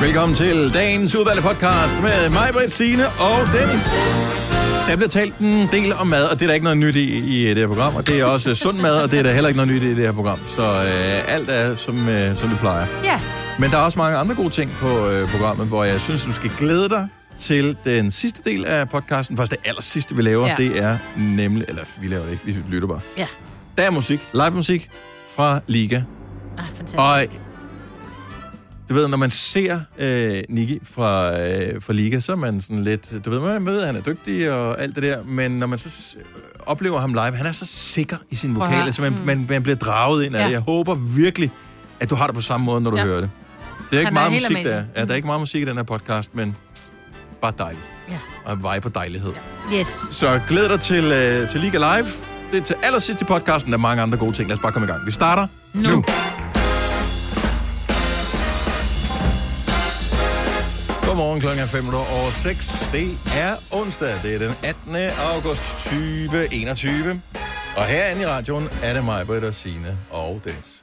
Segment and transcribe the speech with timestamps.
[0.00, 3.84] Velkommen til dagens udvalgte podcast med mig, Britt, Signe og Dennis.
[4.88, 7.18] Der bliver talt en del om mad, og det er der ikke noget nyt i,
[7.18, 7.96] i det her program.
[7.96, 9.88] Og det er også sund mad, og det er der heller ikke noget nyt i
[9.88, 10.38] det her program.
[10.46, 12.86] Så øh, alt er, som, øh, som det plejer.
[13.04, 13.20] Ja.
[13.58, 16.32] Men der er også mange andre gode ting på øh, programmet, hvor jeg synes, du
[16.32, 17.08] skal glæde dig
[17.38, 19.36] til den sidste del af podcasten.
[19.36, 20.54] Faktisk det aller sidste, vi laver, ja.
[20.58, 21.64] Det er nemlig...
[21.68, 23.00] Eller, vi laver det ikke, vi lytter bare.
[23.16, 23.26] Ja.
[23.78, 24.90] Der er musik, live musik
[25.36, 26.02] fra Liga.
[26.58, 26.98] Ah, fantastisk.
[26.98, 27.22] Og
[28.88, 32.84] du ved, når man ser øh, Nicky fra, øh, fra Liga, så er man sådan
[32.84, 33.24] lidt...
[33.24, 35.90] Du ved, man møder, han er dygtig og alt det der, men når man så
[35.90, 36.16] s-
[36.66, 38.92] oplever ham live, han er så sikker i sin Prøv at vokal, høre.
[38.92, 40.46] så man, man, man bliver draget ind af Ja.
[40.46, 40.52] det.
[40.52, 41.50] Jeg håber virkelig,
[42.00, 43.04] at du har det på samme måde, når du Ja.
[43.04, 43.30] hører det.
[43.90, 44.84] Det er ikke Han er meget helt musik, der er.
[44.96, 46.56] Ja, der er ikke meget musik i den her podcast, men
[47.42, 47.84] bare dejligt.
[48.10, 48.18] Ja.
[48.44, 49.32] Og en vej på dejlighed.
[49.74, 49.86] Yes.
[50.10, 52.06] Så glæd dig til, øh, til Liga Live.
[52.52, 53.72] Det er til allersidst i podcasten.
[53.72, 54.48] Der er mange andre gode ting.
[54.48, 55.06] Lad os bare komme i gang.
[55.06, 55.90] Vi starter nu.
[55.90, 56.04] Nu.
[61.38, 62.88] Godmorgen klokken er 5 over 6.
[62.92, 64.20] Det er onsdag.
[64.22, 64.96] Det er den 18.
[65.34, 67.22] august 2021.
[67.76, 70.77] Og herinde i radioen er det mig, Britt og Signe og Dennis.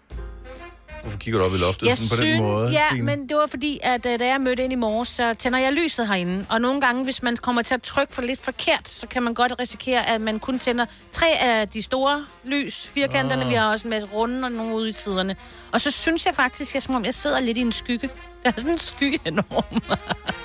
[1.06, 3.06] Hvorfor kigger du op i loftet Jeg sådan på synes, den måde, ja, Signe?
[3.06, 5.74] men det var fordi, at øh, da jeg mødte ind i morges, så tænder jeg
[5.74, 6.46] lyset herinde.
[6.50, 9.34] Og nogle gange, hvis man kommer til at trykke for lidt forkert, så kan man
[9.34, 13.44] godt risikere, at man kun tænder tre af de store lys, firkanterne.
[13.44, 13.50] Ah.
[13.50, 15.36] Vi har også en masse runde og nogle ude i siderne.
[15.72, 18.10] Og så synes jeg faktisk, at jeg, som om jeg sidder lidt i en skygge.
[18.44, 19.82] Der er sådan en skygge enorm.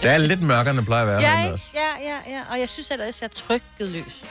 [0.03, 1.64] Det er lidt mørkere, end plejer at være ja, også.
[1.75, 2.41] ja, ja, ja.
[2.50, 4.25] Og jeg synes ellers, at jeg trykket lys.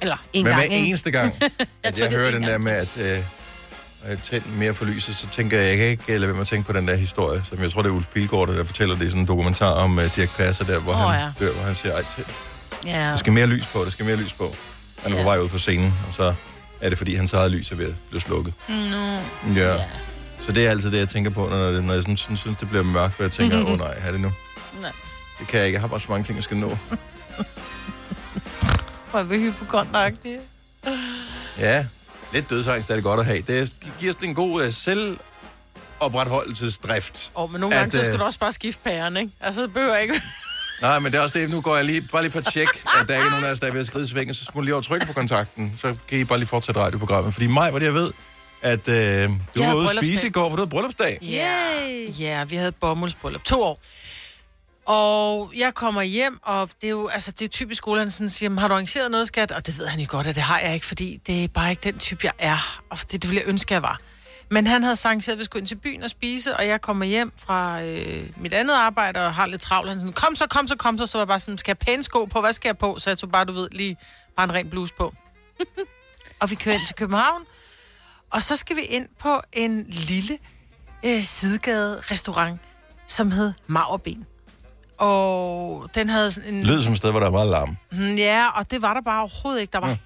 [0.00, 0.88] Eller en Men gang, hver ikke?
[0.88, 2.62] eneste gang, at jeg trykkede hører en den der gang.
[2.64, 3.24] med, at øh,
[4.04, 6.46] at tænde mere for lyset, så tænker jeg, jeg kan ikke lade være med at
[6.46, 9.06] tænke på den der historie, som jeg tror, det er Ulf Pilgaard, der fortæller det
[9.06, 11.46] i sådan en dokumentar om uh, Dirk Passer, der, hvor oh, han ja.
[11.46, 12.24] dør, hvor han siger, ej, til,
[12.86, 12.98] Ja.
[12.98, 14.54] der skal mere lys på, der skal mere lys på.
[15.02, 15.22] Han er Ja.
[15.22, 16.34] på vej ud på scenen, og så
[16.80, 18.54] er det, fordi hans eget lys er ved at blive slukket.
[18.68, 18.74] Nå.
[19.56, 19.74] Ja.
[19.74, 19.84] Ja.
[20.42, 22.58] Så det er altid det, jeg tænker på, når, det- når jeg sådan, synes, synes,
[22.58, 24.32] det bliver mørkt, hvor jeg tænker, åh oh, nej, er det nu?
[24.82, 24.92] Nej.
[25.40, 26.78] Det kan jeg ikke, jeg har bare så mange ting, jeg skal nå.
[29.10, 30.38] Hvor er vi hypokontragtige.
[31.58, 31.86] Ja,
[32.34, 33.40] lidt dødsangst er det godt at have.
[33.40, 37.32] Det giver sådan en god uh, selvopretholdelsesdrift.
[37.34, 39.30] Og men nogle At, gange, så skal øh, du også bare skifte pæren, ikke?
[39.40, 40.20] Altså, det behøver ikke...
[40.82, 41.50] Nej, men det er også det.
[41.50, 43.50] Nu går jeg lige, bare lige for at tjekke, at der ikke er nogen af
[43.50, 44.34] os, der er ved at skride i svingen.
[44.34, 45.72] Så smutter lige over trykke på kontakten.
[45.76, 47.34] Så kan I bare lige fortsætte radioprogrammet.
[47.34, 48.12] Fordi mig, hvor det jeg ved,
[48.62, 49.00] at øh, du
[49.60, 51.18] Jeg var ude at spise i går, for du havde bryllupsdag.
[52.18, 53.44] Ja, vi havde bomuldsbryllup.
[53.44, 53.80] To år.
[54.86, 58.28] Og jeg kommer hjem, og det er jo altså, det er typisk skole, han sådan
[58.28, 59.52] siger, "Men har du arrangeret noget, skat?
[59.52, 61.70] Og det ved han jo godt, at det har jeg ikke, fordi det er bare
[61.70, 62.82] ikke den type, jeg er.
[62.90, 64.00] Og det, det ville jeg ønske, jeg var.
[64.50, 67.04] Men han havde arrangeret, at vi skulle ind til byen og spise, og jeg kommer
[67.04, 69.90] hjem fra øh, mit andet arbejde og har lidt travlt.
[69.90, 71.06] Han sådan, kom så, kom så, kom så.
[71.06, 72.40] Så var jeg bare sådan, skal jeg pæne sko på?
[72.40, 72.98] Hvad skal jeg på?
[72.98, 73.96] Så jeg tog bare, du ved, lige
[74.36, 75.14] bare en ren bluse på.
[76.40, 77.42] og vi kører ind til København,
[78.30, 80.38] og så skal vi ind på en lille
[81.04, 82.60] øh, sidegade-restaurant,
[83.06, 84.26] som hed Maverben.
[84.98, 86.62] Og den havde sådan en...
[86.64, 87.76] Lød som et sted, hvor der er meget larm.
[87.92, 89.72] Mm, Ja, og det var der bare overhovedet ikke.
[89.72, 89.96] Der var...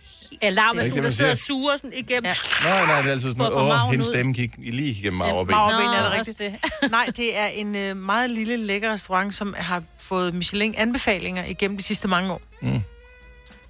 [0.43, 2.25] Ja, larm er Ikke det, sådan, der man sidder og suger sådan igennem.
[2.25, 2.35] Ja.
[2.65, 4.13] Nej, nej, det er altid sådan For at få noget, åh, maven hendes ud.
[4.15, 5.55] stemme gik lige igennem Ja, maverben.
[5.55, 6.39] maver- Maverben, er det rigtigt?
[6.39, 6.55] det.
[6.91, 11.83] Nej, det er en øh, meget lille, lækker restaurant, som har fået Michelin-anbefalinger igennem de
[11.83, 12.41] sidste mange år.
[12.63, 12.83] Mm.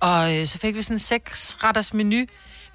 [0.01, 2.27] Og øh, så fik vi sådan en seks-retters menu.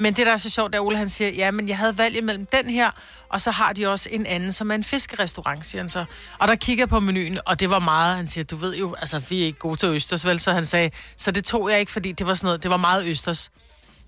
[0.03, 1.97] Men det, der er så sjovt, er, at Ole han siger, ja, men jeg havde
[1.97, 2.91] valget mellem den her,
[3.29, 6.05] og så har de også en anden, som er en fiskerestaurant, siger han så.
[6.39, 9.19] Og der kigger på menuen, og det var meget, han siger, du ved jo, altså,
[9.19, 10.39] vi er ikke gode til østers, vel?
[10.39, 12.77] Så han sagde, så det tog jeg ikke, fordi det var sådan noget, det var
[12.77, 13.51] meget østers.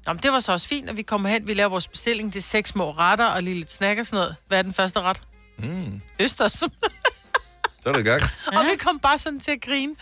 [0.06, 2.34] Nå, men det var så også fint, at vi kommer hen, vi laver vores bestilling,
[2.34, 4.36] det er seks små retter og lige lidt snack og sådan noget.
[4.48, 5.22] Hvad er den første ret?
[5.58, 6.64] Mm, Østers.
[7.86, 8.22] så er det i gang.
[8.48, 9.96] og vi kom bare sådan til at grine.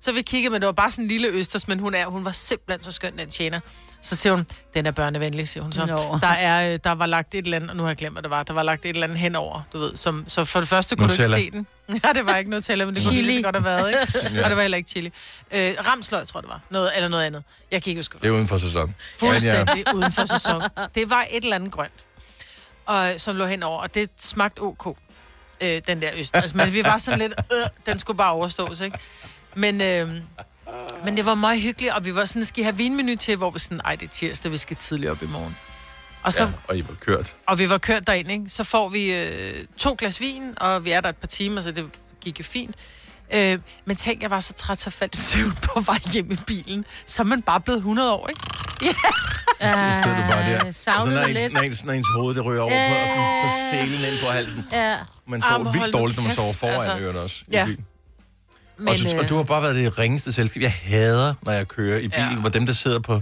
[0.00, 2.24] Så vi kiggede, men det var bare sådan en lille østers, men hun, er, hun
[2.24, 3.60] var simpelthen så skøn, den tjener.
[4.02, 5.86] Så siger hun, den er børnevenlig, siger hun så.
[5.86, 6.18] Nå.
[6.20, 8.22] Der, er, øh, der var lagt et eller andet, og nu har jeg glemt, hvad
[8.22, 9.96] det var, der var lagt et eller andet henover, du ved.
[9.96, 11.36] Som, så for det første kunne Nutella.
[11.36, 11.66] du ikke se den.
[12.04, 14.28] Ja, det var ikke Nutella, men det kunne lige så godt have været, ikke?
[14.38, 14.44] Ja.
[14.44, 15.12] Og det var heller ikke chili.
[15.52, 16.60] Øh, ramsløg, tror jeg, det var.
[16.70, 17.44] Noget, eller noget andet.
[17.70, 18.18] Jeg kan ikke huske.
[18.22, 18.94] Det er uden for sæson.
[19.18, 19.92] Fuldstændig ja.
[19.92, 20.62] uden for sæson.
[20.94, 22.06] Det var et eller andet grønt,
[22.86, 24.96] og, som lå henover, og det smagte ok,
[25.62, 26.36] øh, den der øst.
[26.36, 28.98] Altså, men vi var sådan lidt, øh, den skulle bare overstås, ikke?
[29.54, 30.08] Men, øh,
[31.04, 33.50] men det var meget hyggeligt, og vi var sådan, skal I have vinmenu til, hvor
[33.50, 35.56] vi sådan, ej, det er tirsdag, vi skal tidligt op i morgen.
[36.22, 36.54] Og, så, Ja, ja.
[36.68, 37.34] og I var kørt.
[37.46, 38.44] og vi var kørt derind, ikke?
[38.48, 41.70] Så får vi øh, to glas vin, og vi er der et par timer, så
[41.70, 41.90] det
[42.20, 42.74] gik jo fint.
[43.32, 46.84] Øh, men tænk, jeg var så træt, så faldt søvn på vej hjem i bilen.
[47.06, 48.40] Så er man bare blevet 100 år, ikke?
[49.60, 49.66] Så
[50.02, 50.54] sidder du bare der.
[50.56, 52.70] Og så Øh, savnede når du ens, når ens, når ens hoved det ryger over
[52.88, 54.64] på, og sådan på selen ind på halsen.
[54.72, 54.96] Ja.
[55.26, 57.04] Man sover men vildt dårligt, når man sover foran altså.
[57.04, 57.44] ørerne også.
[57.52, 57.66] Ja.
[57.66, 60.62] Men, og, så, og øh, du har bare været det ringeste selskab.
[60.62, 62.36] Jeg hader, når jeg kører i bilen, Ja.
[62.40, 63.20] hvor dem, der sidder på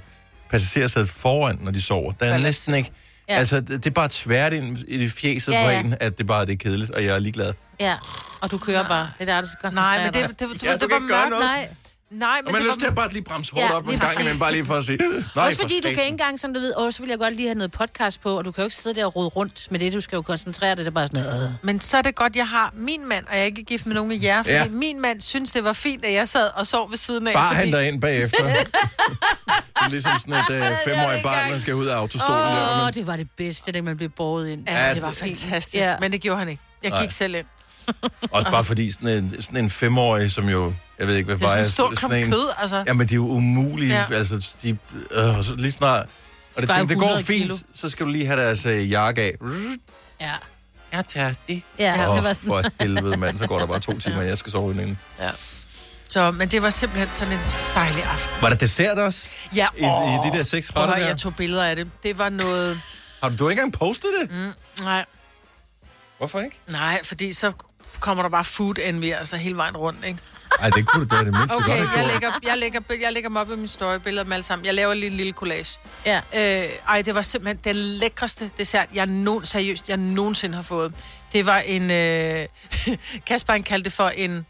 [0.50, 2.12] passagersædet foran, når de sover.
[2.12, 2.92] Der er næsten ikke...
[3.28, 3.34] Ja.
[3.38, 5.80] Altså, det, det er bare tvært ind i det fjeset Ja, på ja.
[5.80, 7.52] en, at det bare det er kedeligt, og jeg er ligeglad.
[7.80, 7.94] Ja,
[8.40, 9.10] og du kører bare.
[9.18, 10.98] Det er der, du skal Nej, men det, det, det, Ja, det, du det var
[11.00, 11.30] mørkt.
[11.30, 11.66] noget.
[12.10, 13.72] Nej, Nej, Og men man det har lyst til at bare lige bremse hårdt Ja,
[13.76, 15.90] op en gang imellem, bare lige for at sige, nej, også for fordi du kan
[15.90, 18.38] ikke engang, som du ved, åh, så vil jeg godt lige have noget podcast på,
[18.38, 20.22] og du kan jo ikke sidde der og rode rundt med det, du skal jo
[20.22, 21.44] koncentrere dig, det er bare sådan noget.
[21.44, 21.50] øh.
[21.62, 23.94] Men så er det godt, jeg har min mand, og jeg er ikke gift med
[23.94, 24.68] nogen af jer, fordi Ja.
[24.68, 27.34] min mand synes, det var fint, at jeg sad og sov ved siden af.
[27.34, 27.60] Bare fordi...
[27.70, 28.44] han dig ind bagefter.
[28.48, 28.54] det
[29.84, 32.34] er ligesom sådan et uh, femårigt barn, der skal ud af autostolen.
[32.42, 34.64] Åh, der, oh, men, det var det bedste, da man blev båret ind.
[34.68, 35.96] Ja, Ja, det var fantastisk, Ja.
[36.00, 36.62] men det gjorde han ikke.
[36.82, 37.02] Jeg Nej.
[37.02, 37.46] gik selv ind.
[38.30, 41.42] også bare fordi sådan en, sådan en femårig, som jo, jeg ved ikke, hvad Det
[41.44, 42.84] er sådan vejer, en stor klump kød, altså.
[42.86, 43.94] Jamen, de er jo umulige.
[43.94, 44.04] Ja.
[44.10, 44.14] Ja.
[44.16, 44.70] Altså, de,
[45.10, 46.06] øh, så lige snart...
[46.54, 47.56] Og det, Vejer tænker, det går 100 fint, kilo.
[47.74, 49.34] så skal du lige have deres øh, jakke af.
[50.20, 50.34] Ja.
[50.92, 51.64] Jeg er tærstig.
[51.78, 52.48] Ja, Åh, det var sådan.
[52.48, 53.38] for helvede, mand.
[53.38, 54.98] Så går der bare to timer, og jeg skal sove inden.
[56.08, 57.40] Så, men det var simpelthen sådan en
[57.74, 58.42] dejlig aften.
[58.42, 59.28] Var der dessert også?
[59.54, 61.06] Ja, I, I de der seks retter der?
[61.06, 61.90] jeg tog billeder af det.
[62.02, 62.80] Det var noget...
[63.22, 64.30] Har du, du har ikke engang postet det?
[64.30, 65.04] Mm, nej,
[66.18, 66.60] Hvorfor ikke?
[66.66, 67.52] nej, fordi så
[68.00, 70.18] kommer der bare food envy, altså hele vejen rundt, ikke?
[70.60, 73.12] Nej, det kunne du da det mindste Okay, godt have jeg lægger, jeg, lægger, jeg
[73.12, 74.66] lægger dem op i min story, billeder af dem alle sammen.
[74.66, 75.78] Jeg laver lige en lille collage.
[76.06, 76.20] Ja.
[76.36, 80.94] Øh, ej, det var simpelthen den lækreste dessert, jeg nogen, seriøst, jeg nogensinde har fået.
[81.32, 81.90] Det var en...
[81.90, 82.46] Øh,
[83.26, 84.46] Kasper, han kaldte det for en,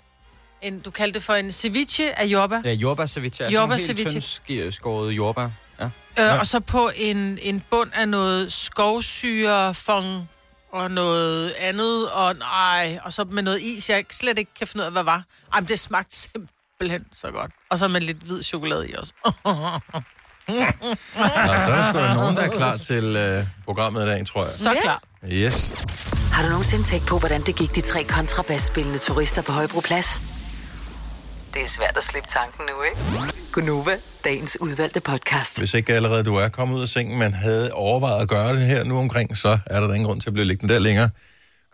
[0.62, 0.80] en...
[0.80, 2.60] Du kaldte det for en ceviche af jordbær.
[2.64, 3.44] Ja, jordbær ceviche.
[3.44, 4.72] Altså Jordbær ceviche.
[4.72, 5.48] skåret jordbær.
[5.80, 5.84] Ja.
[6.18, 10.28] Øh, og så på en, en bund af noget skovsyre, fong
[10.72, 14.82] og noget andet, og nej, og så med noget is, jeg slet ikke kan finde
[14.82, 15.24] ud af, hvad var.
[15.52, 17.50] Ej, men det smagte simpelthen så godt.
[17.70, 19.12] Og så med lidt hvid chokolade i også.
[19.24, 19.32] Nå,
[21.14, 24.40] så er der sgu da nogen, der er klar til øh, programmet i dag, tror
[24.40, 24.46] jeg.
[24.46, 25.02] Så klar.
[25.32, 25.84] Yes.
[26.32, 30.22] Har du nogensinde tænkt på, hvordan det gik de tre kontrabasspillende turister på Højbroplads?
[31.54, 33.32] Det er svært at slippe tanken nu, ikke?
[33.52, 35.58] Gunova, dagens udvalgte podcast.
[35.58, 38.66] Hvis ikke allerede du er kommet ud af sengen, men havde overvejet at gøre det
[38.66, 41.10] her nu omkring, så er der da ingen grund til at blive liggende der længere.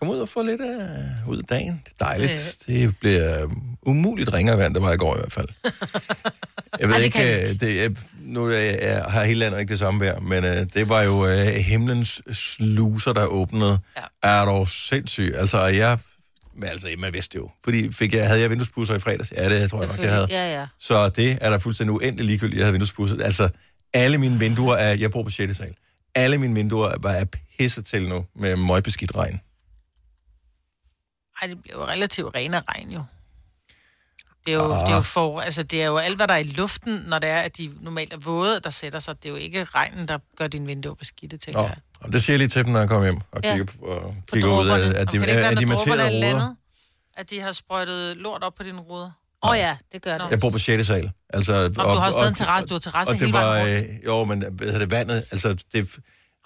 [0.00, 1.82] Kom ud og få lidt uh, ud af dagen.
[1.84, 2.58] Det er dejligt.
[2.66, 5.48] Det bliver um, umuligt ringere vand, der var i går i hvert fald.
[6.80, 7.88] Jeg ved Ej, det ikke, kan uh, det, er,
[8.20, 11.22] nu er, jeg, har hele landet ikke det samme vejr, men uh, det var jo
[11.22, 13.78] uh, himlens sluser, der åbnede.
[13.96, 14.02] Ja.
[14.22, 15.34] Er du sindssyg?
[15.36, 15.98] Altså, jeg...
[16.56, 17.50] Men altså, man vidste jo.
[17.64, 19.32] Fordi fik jeg, havde jeg vinduespusser i fredags?
[19.36, 20.26] Ja, det tror jeg nok, jeg havde.
[20.30, 20.66] Ja, ja.
[20.78, 23.22] Så det er der fuldstændig uendelig ligegyldigt, jeg havde vinduespudset.
[23.22, 23.48] Altså,
[23.94, 24.94] alle mine vinduer er...
[24.94, 25.56] Jeg bor på 6.
[25.56, 25.74] sal.
[26.14, 27.26] Alle mine vinduer er bare
[27.58, 29.40] pisset til nu med møgbeskidt regn.
[31.42, 33.04] Ej, det bliver jo relativt ren af regn, jo.
[34.46, 34.80] Det er jo, ah.
[34.86, 37.18] det er jo for, altså det er jo alt, hvad der er i luften, når
[37.18, 39.16] det er, at de normalt er våde, der sætter sig.
[39.16, 41.76] Det er jo ikke regnen, der gør dine vinduer beskidte, tænker Nå, jeg.
[42.00, 43.50] og det siger jeg lige til dem, når jeg kommer hjem og Ja.
[43.56, 45.66] kigger, på, og På kigger ud af, at Og de, det være, er de er
[45.66, 46.10] materede ruder.
[46.20, 46.56] landet,
[47.16, 49.10] At de har sprøjtet lort op på dine ruder?
[49.42, 50.30] Åh oh, ja, det gør det.
[50.30, 50.86] Jeg bor på 6.
[50.86, 51.10] sal.
[51.30, 53.84] Altså, og, du har stadig en terrasse- du har terrasse og det hele var, vejen
[53.84, 55.88] øh, Jo, men hvad det vandet, altså, det,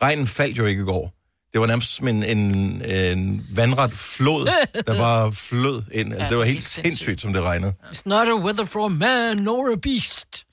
[0.03, 1.13] regnen faldt jo ikke i går.
[1.53, 2.39] Det var nærmest som en, en,
[2.85, 4.47] en vandret flod,
[4.87, 6.13] der bare flød ind.
[6.13, 6.85] Altså, Ja, det var helt helt sindssygt.
[6.87, 7.75] sindssygt, som det regnede.
[7.93, 10.45] It's not a weather for a man nor a beast.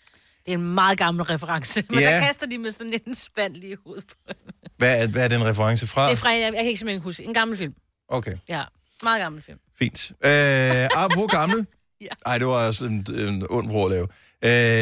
[0.46, 1.84] Det er en meget gammel reference.
[1.90, 2.12] Men Ja.
[2.12, 4.34] der kaster de med sådan en spand lige hovedet på.
[4.78, 6.06] Hvad, er- hvad er den reference fra?
[6.06, 7.24] Det er fra, en- jeg kan ikke simpelthen huske.
[7.24, 7.74] En gammel film.
[8.10, 8.34] Okay.
[8.50, 8.64] Ja,
[9.04, 9.58] meget gammel film.
[9.80, 10.12] Fint.
[10.26, 11.66] Øh, apropos gammel.
[12.02, 12.08] Ja.
[12.26, 14.08] Ej, det var også en, en ond bror at lave.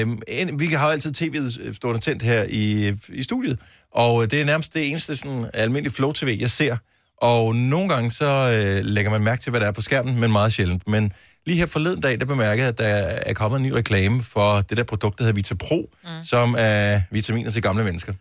[0.07, 3.59] Øh, en, vi har jo altid tv'et stående tændt her i, i studiet,
[3.95, 6.78] og det er nærmest det eneste sådan, almindelige flow-tv, jeg ser.
[7.18, 10.31] Og nogle gange så øh, lægger man mærke til, hvad der er på skærmen, men
[10.31, 10.88] meget sjældent.
[10.88, 11.12] Men
[11.45, 12.85] lige her forleden dag, der bemærkede jeg, at der
[13.26, 16.09] er kommet en ny reklame for det der produkt, der hedder Vitapro, mm.
[16.26, 18.14] som er vitaminer til gamle mennesker.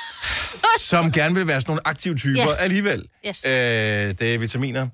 [0.90, 2.54] som gerne vil være sådan nogle aktive typer Ja.
[2.54, 3.04] alligevel.
[3.28, 3.44] Yes.
[3.46, 4.86] Øh, det er vitaminer.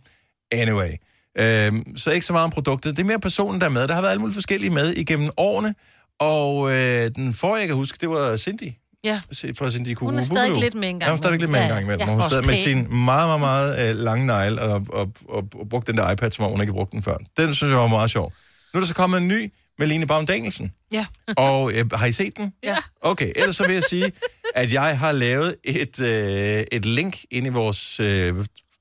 [0.53, 0.91] Anyway.
[1.39, 2.97] Øhm, så ikke så meget om produktet.
[2.97, 3.89] Det er mere personen, der er med.
[3.89, 5.75] Der har været alle mulige forskellige med igennem årene.
[6.21, 8.73] Og øh, den forrige, jeg kan huske, det var Cindy.
[9.05, 9.21] Ja.
[9.59, 11.63] Fra Cindy Hun er stadig lidt med en gang Ja, hun er stadig lidt med
[11.63, 12.01] en gang imellem.
[12.01, 12.13] ja.
[12.13, 15.69] Ja, hun sad med sin meget, meget, meget øh, lange negl og, og, og, og
[15.71, 17.17] brugte den der iPad, som om hun ikke brugte den før.
[17.37, 18.33] Den synes jeg var meget sjov.
[18.75, 20.73] Nu er der så kommet en ny med Line Baum Danielsen.
[20.93, 21.07] Ja.
[21.37, 22.53] Og øh, har I set den?
[22.63, 22.77] Ja.
[23.01, 24.13] Okay, ellers så vil jeg sige,
[24.55, 28.35] at jeg har lavet et, øh, et link ind i vores øh,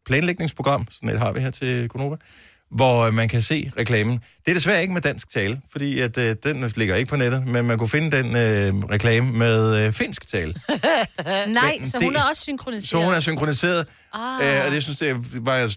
[0.06, 2.16] planlægningsprogram, sådan et har vi her til Konova,
[2.72, 4.20] hvor øh, man kan se reklamen.
[4.46, 7.48] Det er desværre ikke med dansk tale, fordi at, øh, den ligger ikke på nettet,
[7.48, 10.54] men man kunne finde den øh, reklame med øh, finsk tale.
[11.48, 12.90] Nej, Men så det- hun er også synkroniseret.
[12.90, 14.58] Så hun er synkroniseret, Ah.
[14.60, 15.70] øh, og det synes jeg var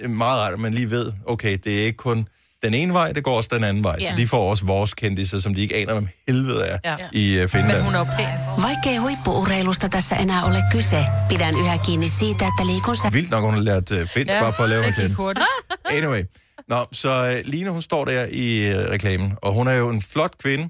[0.00, 2.28] øh, meget rart, at man lige ved, okay, det er ikke kun
[2.62, 3.96] den ene vej, det går også den anden vej.
[4.00, 4.10] Ja.
[4.10, 6.96] Så de får også vores kendtiser, som de ikke aner, hvem helvede er Ja.
[7.12, 7.76] i øh, Finland.
[7.76, 8.62] Men hun er pæn.
[8.62, 13.42] Vaikkei huippuurheilusta tässä enää ole kyse, pidän yhä kiinni siitä, että liikun sä Vildt nok,
[13.44, 15.14] hun har lært øh, finsk, ja, bare for at lave reklame.
[15.14, 15.46] hurtigt.
[15.98, 16.22] Anyway.
[16.68, 20.38] Nå, så øh, Line, hun står der i reklamen, og hun er jo en flot
[20.38, 20.68] kvinde,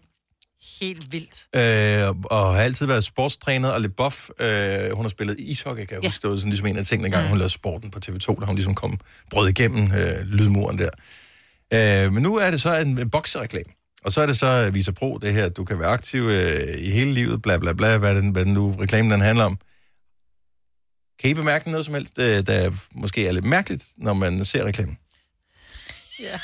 [0.81, 1.47] Helt vildt.
[1.57, 4.29] øh, og har altid været sportstræner og lidt buff.
[4.41, 4.47] Øh,
[4.93, 6.09] hun har spillet ishockey, kan jeg Ja.
[6.09, 6.23] huske.
[6.23, 8.55] Det var sådan ligesom en af tingene, gang hun lavede sporten på TV2, da hun
[8.55, 8.99] ligesom kom
[9.31, 10.89] brød igennem øh, lydmuren der.
[11.73, 13.73] Øh, men nu er det så en, boksereklame.
[14.05, 16.79] Og så er det så Visa Pro, det her, at du kan være aktiv øh,
[16.79, 19.59] i hele livet, bla bla bla, hvad den, hvad den nu reklamen den handler om.
[21.21, 24.65] Kan I bemærke noget som helst, øh, der måske er lidt mærkeligt, når man ser
[24.65, 24.99] reklamen?
[26.21, 26.41] Ja.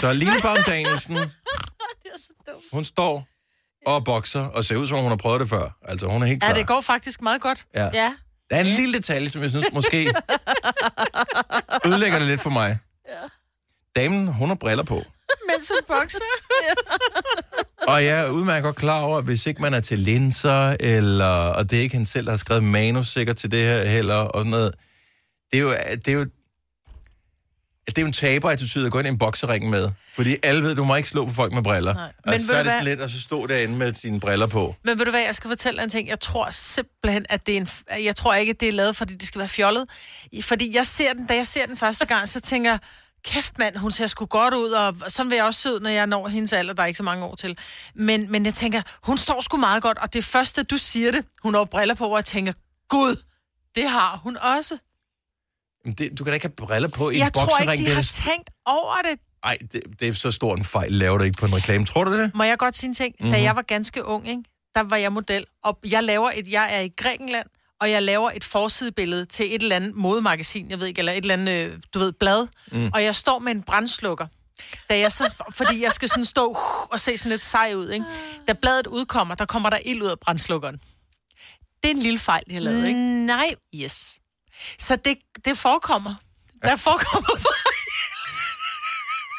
[0.00, 1.16] Så Line Baum Danielsen,
[2.72, 3.28] hun står
[3.86, 5.76] og bokser, og ser ud som om, hun har prøvet det før.
[5.82, 6.50] Altså, hun er helt klar.
[6.50, 7.66] Ja, det går faktisk meget godt.
[7.74, 7.88] Ja.
[7.94, 8.14] Ja.
[8.50, 9.96] Der er en lille detalje, som jeg synes måske
[11.86, 12.78] ødelægger det lidt for mig.
[13.96, 14.94] Damen, hun har briller på.
[15.50, 16.20] Mens hun bokser.
[17.88, 21.26] Og jeg er udmærket godt klar over, at hvis ikke man er til linser, eller,
[21.26, 24.14] og det er ikke hende selv, der har skrevet manus sikkert til det her heller,
[24.14, 24.74] og sådan noget.
[25.52, 25.70] Det er jo,
[26.04, 26.26] det er jo,
[27.86, 29.88] det er jo en taberattitude at gå ind i en boksering med.
[30.12, 31.94] Fordi alle ved, du må ikke slå på folk med briller.
[31.94, 32.04] Nej.
[32.04, 34.46] Og Men så ved er det sådan lidt at så stå derinde med dine briller
[34.46, 34.76] på.
[34.84, 36.08] Men ved du hvad, jeg skal fortælle dig en ting.
[36.08, 37.68] Jeg tror simpelthen, at det er en...
[38.04, 39.88] Jeg tror ikke, at det er lavet, fordi det skal være fjollet.
[40.42, 42.78] Fordi jeg ser den, da jeg ser den første gang, så tænker jeg,
[43.24, 45.90] kæft mand, hun ser sgu godt ud, og sådan vil jeg også se ud, når
[45.90, 47.58] jeg når hendes alder, der er ikke så mange år til.
[47.94, 51.26] Men, men jeg tænker, hun står sgu meget godt, og det første, du siger det,
[51.42, 52.52] hun har briller på, og jeg tænker,
[52.88, 53.16] gud,
[53.74, 54.78] det har hun også.
[55.84, 57.72] Men det, du kan da ikke have briller på i Jeg en tror boksering.
[57.72, 59.18] ikke, de det er har det- tænkt over det.
[59.44, 61.84] Ej, det, det er så stor en fejl, laver du ikke på en reklame.
[61.86, 62.34] Tror du det?
[62.34, 63.14] Må jeg godt sige en ting?
[63.18, 63.24] Mhm.
[63.26, 63.32] Mm-hmm.
[63.38, 64.42] Da jeg var ganske ung, ikke?
[64.74, 67.46] der var jeg model, og jeg laver et, jeg er i Grækenland,
[67.82, 71.18] og jeg laver et forsidebillede til et eller andet modemagasin, jeg ved ikke, eller et
[71.18, 72.90] eller andet, øh, du ved, blad, mm.
[72.94, 74.26] og jeg står med en brændslukker.
[74.88, 76.58] Da jeg så, fordi jeg skal sådan stå
[76.90, 78.06] og se sådan lidt sej ud, ikke?
[78.48, 80.80] Da bladet udkommer, der kommer der ild ud af brændslukkeren.
[81.82, 83.26] Det er en lille fejl, jeg lavet, ikke?
[83.26, 83.54] Nej.
[83.74, 84.18] Yes.
[84.78, 86.14] Så det, det forekommer.
[86.62, 87.28] Der forekommer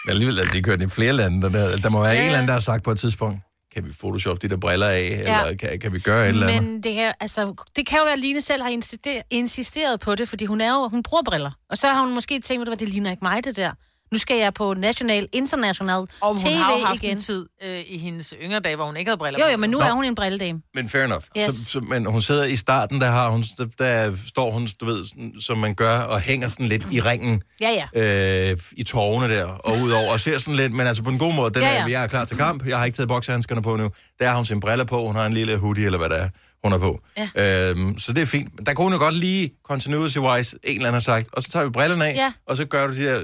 [0.05, 1.41] Men alligevel er det kørt i flere lande.
[1.41, 3.41] Der, der, må være Ja, en eller anden, der har sagt på et tidspunkt,
[3.73, 5.41] kan vi photoshop de der briller af, ja.
[5.41, 6.63] Eller kan, kan vi gøre et eller andet?
[6.63, 10.15] Men det kan, altså, det kan jo være, at Line selv har insisteret, insisteret på
[10.15, 11.51] det, fordi hun er jo, hun bruger briller.
[11.69, 13.71] Og så har hun måske tænkt, hvad, det ligner ikke mig, det der.
[14.13, 17.11] Nu skal jeg på national, international Og hun TV har jo haft igen.
[17.17, 19.51] en tid øh, i hendes yngre dage, hvor hun ikke havde briller Jo, på.
[19.51, 19.85] jo, men nu Nå.
[19.85, 20.61] er hun en brilledame.
[20.75, 21.23] Men fair enough.
[21.37, 21.55] Yes.
[21.55, 24.85] Så, så, men hun sidder i starten, der, har hun, der, der står hun, du
[24.85, 28.51] ved, sådan, som man gør, og hænger sådan lidt i ringen Ja, ja.
[28.51, 31.33] øh, i tårne der, og udover, og ser sådan lidt, men altså på en god
[31.33, 33.61] måde, den Ja, ja, er, jeg er klar til kamp, jeg har ikke taget boksehandskerne
[33.61, 33.89] på nu,
[34.19, 36.29] der har hun sine briller på, hun har en lille hoodie, eller hvad det er,
[36.63, 36.99] hun er på.
[37.35, 37.69] Ja.
[37.71, 38.55] Øhm, så det er fint.
[38.55, 41.51] Men Der kunne hun jo godt lige, continuity-wise, en eller anden har sagt, og så
[41.51, 42.31] tager vi brillerne af, Ja.
[42.47, 43.19] og så gør du de der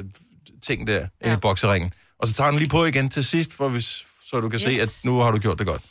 [0.62, 1.34] ting der, ja.
[1.34, 1.94] i bokseringen.
[2.20, 4.76] Og så tager hun lige på igen til sidst, for hvis, så du kan yes.
[4.76, 5.82] se, at nu har du gjort det godt.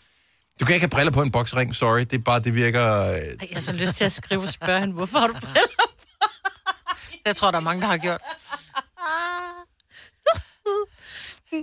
[0.60, 2.00] Du kan ikke have briller på en boksering, sorry.
[2.00, 3.00] Det er bare, det virker...
[3.00, 5.32] Øh, Ej, jeg har så lyst til at skrive og spørge hende, hvorfor har du
[5.32, 5.60] briller?
[7.26, 8.20] Jeg tror, der er mange, der har gjort.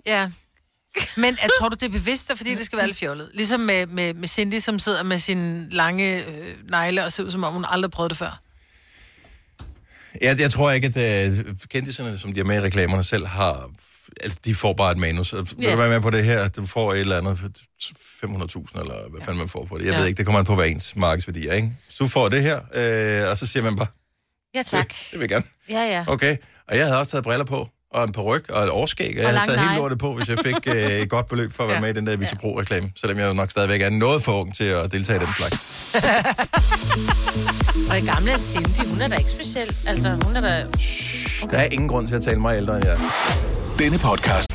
[0.05, 0.31] Ja.
[1.17, 3.29] Men jeg tror du, det er bevidst, fordi det skal være lidt fjollet?
[3.33, 7.31] Ligesom med, med, med Cindy, som sidder med sin lange øh, negle og ser ud,
[7.31, 8.39] som om hun aldrig prøvede det før.
[10.21, 11.37] Jeg, jeg tror ikke, at uh,
[11.69, 13.69] kendiserne, som de er med i reklamerne, selv har...
[14.23, 15.29] Altså, de får bare et manus.
[15.29, 15.45] Yeah.
[15.57, 15.71] Vil Ja.
[15.71, 16.47] du være med på det her?
[16.47, 17.47] Du får et eller andet for
[18.25, 19.85] 500.000, eller hvad fanden man får på det.
[19.85, 19.99] Jeg Ja.
[19.99, 21.71] ved ikke, det kommer an på hver ens markedsværdi, ikke?
[21.89, 22.57] Så du får det her,
[23.25, 23.87] øh, og så siger man bare,
[24.55, 24.87] Ja, tak.
[24.87, 25.45] det, det vil jeg gerne.
[25.69, 26.05] Ja, ja.
[26.07, 26.37] Okay.
[26.67, 29.29] Og jeg havde også taget briller på, og en peruk og et årskæg, og jeg
[29.29, 29.81] havde taget helt negle.
[29.81, 31.81] lortet på, hvis jeg fik øh, et godt beløb for at være Ja.
[31.81, 34.55] med i den der Vita Pro-reklame, selvom jeg jo nok stadigvæk er noget for ung
[34.55, 35.55] til at deltage i den slags.
[37.89, 39.75] Og i gamle er Cindy, hun er da ikke speciel.
[39.87, 40.63] Altså, hun er da...
[41.51, 42.97] Der er ingen grund til at tale mig ældre end jeg.
[43.79, 44.54] Denne podcast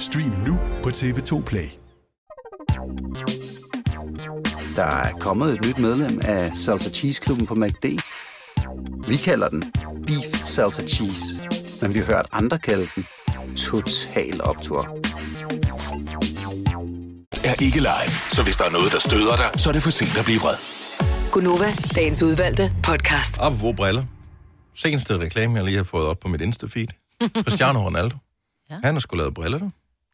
[0.00, 1.68] Stream nu på TV2 Play.
[4.76, 7.84] Der er kommet et nyt medlem af Salsa Cheese Klubben på MACD.
[9.08, 9.64] Vi kalder den
[10.06, 11.48] Beef Salsa Cheese,
[11.80, 13.06] men vi har hørt andre kalde den
[13.56, 14.82] Total Optor.
[17.44, 19.90] Er ikke live, så hvis der er noget, der støder dig, så er det for
[19.90, 20.56] sent at blive vred.
[21.32, 23.38] Gunova, dagens udvalgte podcast.
[23.40, 24.04] Apropos briller.
[24.74, 26.86] seneste reklame, jeg lige har fået op på mit Insta-feed.
[27.44, 28.16] Cristiano Ronaldo.
[28.70, 28.76] ja.
[28.84, 29.70] Han har sgu lavet briller, du.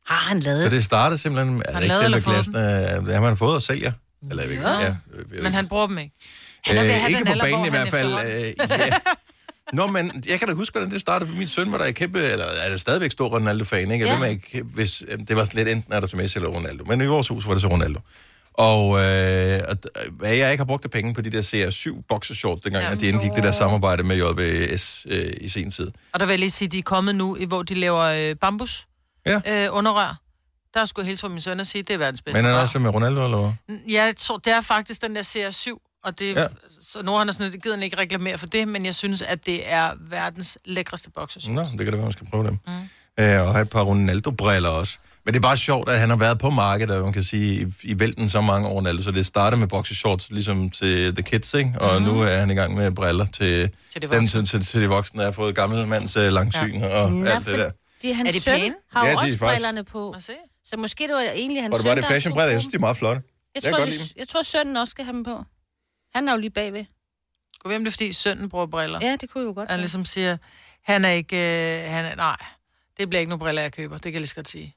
[0.06, 0.62] Har han lavet?
[0.62, 1.62] Så det startede simpelthen...
[1.68, 3.92] Altså, ikke lavet selve eller fået glasene, han har fået og sælger.
[4.30, 4.80] Eller jeg ved ikke, Ja.
[4.80, 4.94] ja.
[5.42, 6.14] Men han bruger dem ikke.
[6.64, 8.12] Han er ved at Øh, ikke den på alder, banen i hvert han fald.
[8.12, 8.96] Øh, ja.
[9.72, 12.22] Nå, men jeg kan da huske, hvordan det startede, for min søn var der kæmpe,
[12.22, 14.06] eller er det stadigvæk stor Ronaldo-fan, ikke?
[14.06, 14.20] Jeg Ja.
[14.20, 16.84] ved ikke, hvis, øh, det var sådan lidt enten er der så Messi eller Ronaldo,
[16.84, 18.00] men i vores hus var det så Ronaldo.
[18.54, 22.60] Og, øh, d- hvad jeg ikke har brugt af penge på de der CR7 boxershorts,
[22.62, 25.90] dengang ja, at de indgik det der samarbejde med JBS øh, i sin tid.
[26.12, 28.36] Og der vil jeg lige sige, de er kommet nu, i- hvor de laver øh,
[28.36, 28.86] bambus
[29.26, 29.64] Ja.
[29.64, 30.16] øh, underrør.
[30.74, 32.48] Der skulle jeg hilse fra min søn og sige, det er verdens bedste Men er
[32.50, 32.62] det rør.
[32.62, 33.76] også med Ronaldo, eller hvad?
[33.88, 36.46] Ja, jeg tror, det er faktisk den der CR7, og det, Ja.
[36.82, 39.22] så nu har han sådan, det gider han ikke reklamere for det, men jeg synes,
[39.22, 41.54] at det er verdens lækreste boxershorts.
[41.54, 42.58] Nå, det kan det være, man skal prøve dem.
[42.66, 42.72] Mm.
[43.24, 44.98] Øh, og have et par Ronaldo-briller også.
[45.24, 47.60] Men det er bare sjovt, at han har været på markedet, og man kan sige,
[47.62, 49.02] i, i vælten så mange år, Ronaldo.
[49.02, 51.72] Så det startede med boxershorts, ligesom til The Kids, ikke?
[51.80, 52.14] Og mm-hmm.
[52.14, 54.26] nu er han i gang med briller til, Til de dem, voksne.
[54.28, 57.02] til, til, til de voksne, der har fået gammelmands uh, langsyn ja.
[57.02, 57.70] og Nå, alt det der.
[58.02, 58.74] De, hans Er de søn pæne?
[58.90, 60.12] har jo Ja, de er også faktisk- brillerne på.
[60.12, 60.32] Må se.
[60.64, 62.76] Så måske det var egentlig hans Og det søn, var det fashionbriller, jeg synes, de
[62.76, 63.22] er meget flotte.
[63.54, 64.06] Jeg, Jeg tror, lide dem.
[64.16, 65.44] jeg tror, sønnen også skal have dem på.
[66.14, 66.84] Han er jo lige bagved.
[67.60, 68.98] Gå hvem det er, fordi sønnen bruger briller.
[69.02, 70.36] Ja, det kunne jo godt Han ligesom siger,
[70.82, 72.36] han er ikke, øh, han er, nej,
[72.98, 73.94] det bliver ikke nogen briller, jeg køber.
[73.94, 74.74] Det kan jeg lige så godt sige.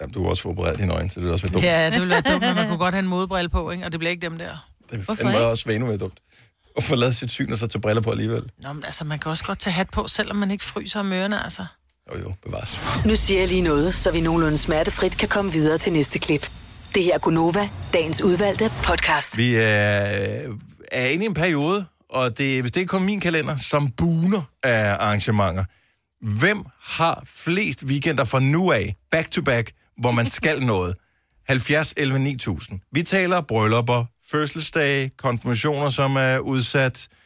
[0.00, 1.64] Jamen, du har også forberedt dine øjne, så det er også være dumt.
[1.64, 3.84] Ja, det ville være dumt, men man kunne godt have en modebrille på, ikke?
[3.84, 4.68] og det bliver ikke dem der.
[4.90, 5.46] Det ikke?
[5.46, 6.18] også være endnu mere dumt.
[6.76, 8.50] At få lavet sit syn og så tage briller på alligevel.
[8.58, 11.12] Nå, men altså, man kan også godt tage hat på, selvom man ikke fryser om
[11.12, 11.66] ørerne, altså.
[12.10, 12.80] Jo, jo, bevares.
[13.06, 16.50] Nu siger jeg lige noget, så vi nogenlunde smertefrit kan komme videre til næste klip.
[16.94, 19.36] Det her er Gunova, dagens udvalgte podcast.
[19.36, 19.62] Vi er,
[20.92, 24.42] er inde i en periode, og det, hvis det ikke kommer min kalender, som buner
[24.62, 25.64] af arrangementer.
[26.38, 30.94] Hvem har flest weekender fra nu af, back to back, hvor man skal noget?
[31.48, 32.80] 70, 11, 9000.
[32.92, 37.16] Vi taler bryllupper, fødselsdage, konfirmationer, som er udsat, øh,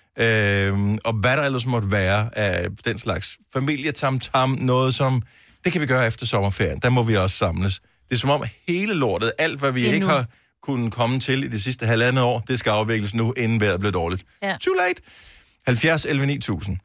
[1.04, 5.22] og hvad der ellers måtte være af den slags familietamtam, noget som,
[5.64, 7.80] det kan vi gøre efter sommerferien, der må vi også samles.
[8.08, 10.26] Det er som om hele lortet, alt hvad vi Det er ikke har
[10.62, 13.92] kunnet komme til i de sidste halvandet år, det skal afvikles nu, inden vejret bliver
[13.92, 14.24] dårligt.
[14.42, 14.56] Ja.
[14.60, 15.02] Too late.
[15.66, 16.76] 70 11 9000.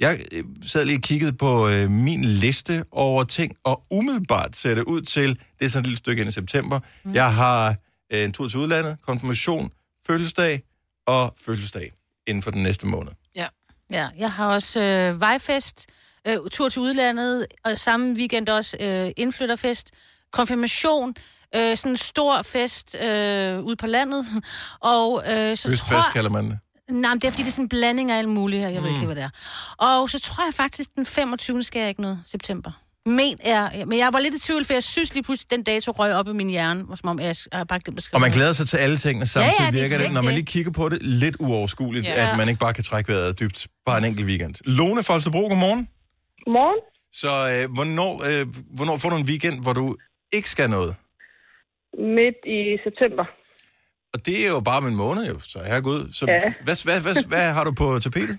[0.00, 4.74] Jeg øh, sad lige og kiggede på øh, min liste over ting, og umiddelbart ser
[4.74, 7.14] det ud til, det er sådan et lille stykke ind i september, mm.
[7.14, 7.74] jeg har
[8.12, 9.70] øh, en tur til udlandet, konfirmation,
[10.06, 10.62] fødselsdag
[11.06, 11.92] og fødselsdag
[12.26, 13.12] inden for den næste måned.
[13.36, 13.46] Ja.
[13.90, 15.86] Ja, jeg har også øh, vejfest,
[16.26, 19.90] øh, tur til udlandet, og samme weekend også øh, indflytterfest,
[20.32, 21.14] konfirmation,
[21.56, 24.24] øh, sådan en stor fest øh, ude på landet,
[24.80, 26.58] og øh, så Høstfest tror kalder man det.
[26.90, 28.82] Nej, men det er fordi, det er sådan en blanding af alt muligt, og jeg
[28.82, 29.30] ved ikke, hvad det er.
[29.78, 31.62] Og så tror jeg faktisk, den 25.
[31.62, 32.70] skal jeg ikke noget, september.
[33.06, 35.92] Men, er, men jeg var lidt i tvivl, for jeg synes lige pludselig, den dato
[35.92, 38.20] røg op i min hjerne, hvor som om jeg har bare glemt at skrive Og
[38.20, 40.34] man glæder sig til alle tingene samtidig, Ja, ja, det er virker det, når man
[40.34, 42.30] lige kigger på det, lidt uoverskueligt, Ja.
[42.32, 44.54] at man ikke bare kan trække vejret dybt bare en enkelt weekend.
[44.64, 45.88] Lone Folstebro, godmorgen.
[46.44, 46.80] Godmorgen.
[47.12, 49.96] Så øh, hvornår, øh, hvornår får du en weekend, hvor du
[50.32, 50.94] ikke skal noget?
[51.98, 53.24] Midt i september.
[54.14, 55.40] Og det er jo bare om en måned, jo.
[55.40, 56.12] Så herregud.
[56.12, 56.40] Så Ja.
[56.64, 58.38] hvad, hvad, hvad, hvad har du på tapetet?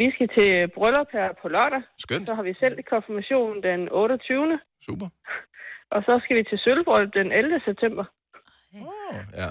[0.00, 1.82] Vi skal til bryllup her på lørdag.
[2.04, 2.26] Skønt.
[2.28, 4.58] Så har vi selv konfirmation den 28.
[4.88, 5.08] Super.
[5.94, 7.60] Og så skal vi til sølvbryllup den 11.
[7.68, 8.04] september.
[8.74, 9.50] Oh, ja.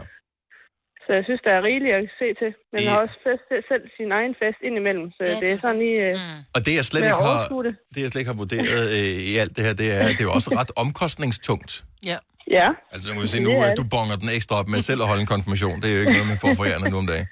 [1.06, 2.51] Så jeg synes, der er rigeligt at se til.
[2.71, 5.08] Men har også fest, selv sin egen fest indimellem.
[5.17, 5.99] Så Ja, det er sådan lige...
[6.10, 7.73] Øh, Og det jeg slet ikke har, det.
[7.93, 10.27] det jeg slet ikke har vurderet øh, i alt det her, det er, det er
[10.29, 11.71] jo også ret omkostningstungt.
[12.12, 12.17] Ja.
[12.58, 12.67] Ja.
[12.93, 15.08] Altså nu kan vi se nu, at du bonger den ekstra op med selv at
[15.12, 15.75] holde en konfirmation.
[15.82, 17.27] Det er jo ikke noget, man får for nu om dagen.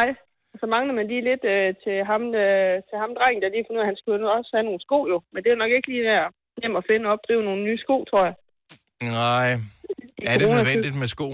[0.00, 0.08] Ej.
[0.60, 3.80] Så mangler man lige lidt øh, til ham, øh, til ham drengen, der lige fundet
[3.80, 5.16] ud af, at han skulle nu også have nogle sko jo.
[5.32, 6.28] Men det er nok ikke lige ved at
[6.62, 8.34] hjem og finde og opdrive nogle nye sko, tror jeg.
[9.20, 9.48] Nej.
[10.32, 11.28] Er det nødvendigt med sko?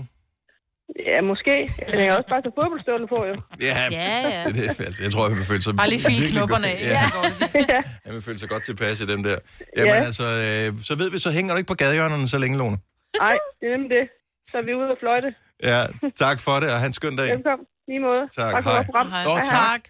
[1.11, 1.55] Ja, måske.
[1.91, 3.35] Men jeg kan også bare tage fodboldstøvler på, jo.
[3.69, 4.43] Ja, Ja, ja.
[4.47, 6.79] Det, det, altså, jeg tror, jeg vil føle sig Bare lige file knopperne af.
[6.95, 7.03] Ja,
[7.75, 7.81] Ja.
[8.07, 9.37] jeg vil føle sig godt tilpas i dem der.
[9.77, 10.05] Jamen Ja.
[10.09, 12.77] altså, øh, så ved vi, så hænger du ikke på gadehjørnerne så længe, Lone.
[13.25, 14.07] Nej, det er nemlig det.
[14.51, 15.31] Så er vi ude og fløjte.
[15.71, 15.81] Ja,
[16.25, 17.31] tak for det, og have en skøn dag.
[17.37, 17.67] Velkommen.
[17.89, 18.23] Lige måde.
[18.37, 19.09] Tak, for hej.
[19.09, 19.25] Hej.
[19.25, 19.81] Nå, tak.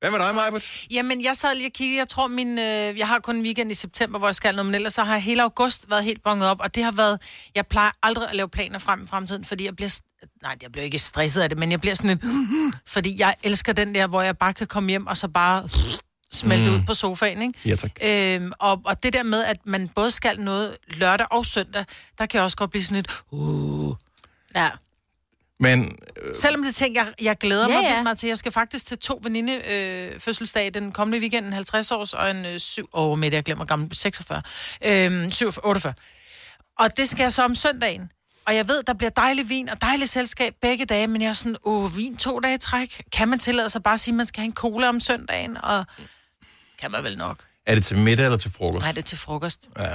[0.00, 0.86] Hvad med dig, Majbert?
[0.90, 1.98] Jamen, jeg sad lige og kiggede.
[1.98, 4.66] Jeg tror, min, øh, jeg har kun en weekend i september, hvor jeg skal noget,
[4.66, 7.20] men ellers så har jeg hele august været helt bonget op, og det har været...
[7.54, 10.00] Jeg plejer aldrig at lave planer frem i fremtiden, fordi jeg bliver...
[10.42, 12.24] Nej, jeg bliver ikke stresset af det, men jeg bliver sådan lidt...
[12.94, 15.68] Fordi jeg elsker den der, hvor jeg bare kan komme hjem og så bare
[16.32, 16.74] smelte Mm.
[16.76, 17.58] ud på sofaen, ikke?
[17.64, 17.90] Ja, tak.
[18.02, 21.84] Øhm, og, og det der med, at man både skal noget lørdag og søndag,
[22.18, 23.22] der kan jeg også godt blive sådan lidt...
[23.30, 23.94] Uh.
[24.54, 24.70] Ja.
[25.60, 28.02] Men øh, Selvom det ting, jeg, jeg glæder Ja, mig ja.
[28.02, 28.26] meget til.
[28.26, 32.30] Jeg skal faktisk til to veninde øh, fødselsdag den kommende weekend, en 50 års og
[32.30, 32.88] en øh, 7...
[32.94, 34.42] Åh, oh, med jeg glemmer gammel, 46.
[34.84, 35.94] Øhm, 47, 48.
[36.78, 38.10] Og det skal jeg så om søndagen.
[38.46, 41.32] Og jeg ved, der bliver dejlig vin og dejligt selskab begge dage, men jeg er
[41.32, 43.02] sådan, åh, vin to dage i træk.
[43.12, 45.56] Kan man tillade sig bare at sige, at man skal have en cola om søndagen?
[45.56, 45.86] Og
[46.78, 47.44] kan man vel nok.
[47.66, 48.82] Er det til middag eller til frokost?
[48.82, 49.68] Nej, det er til frokost.
[49.78, 49.88] Ja.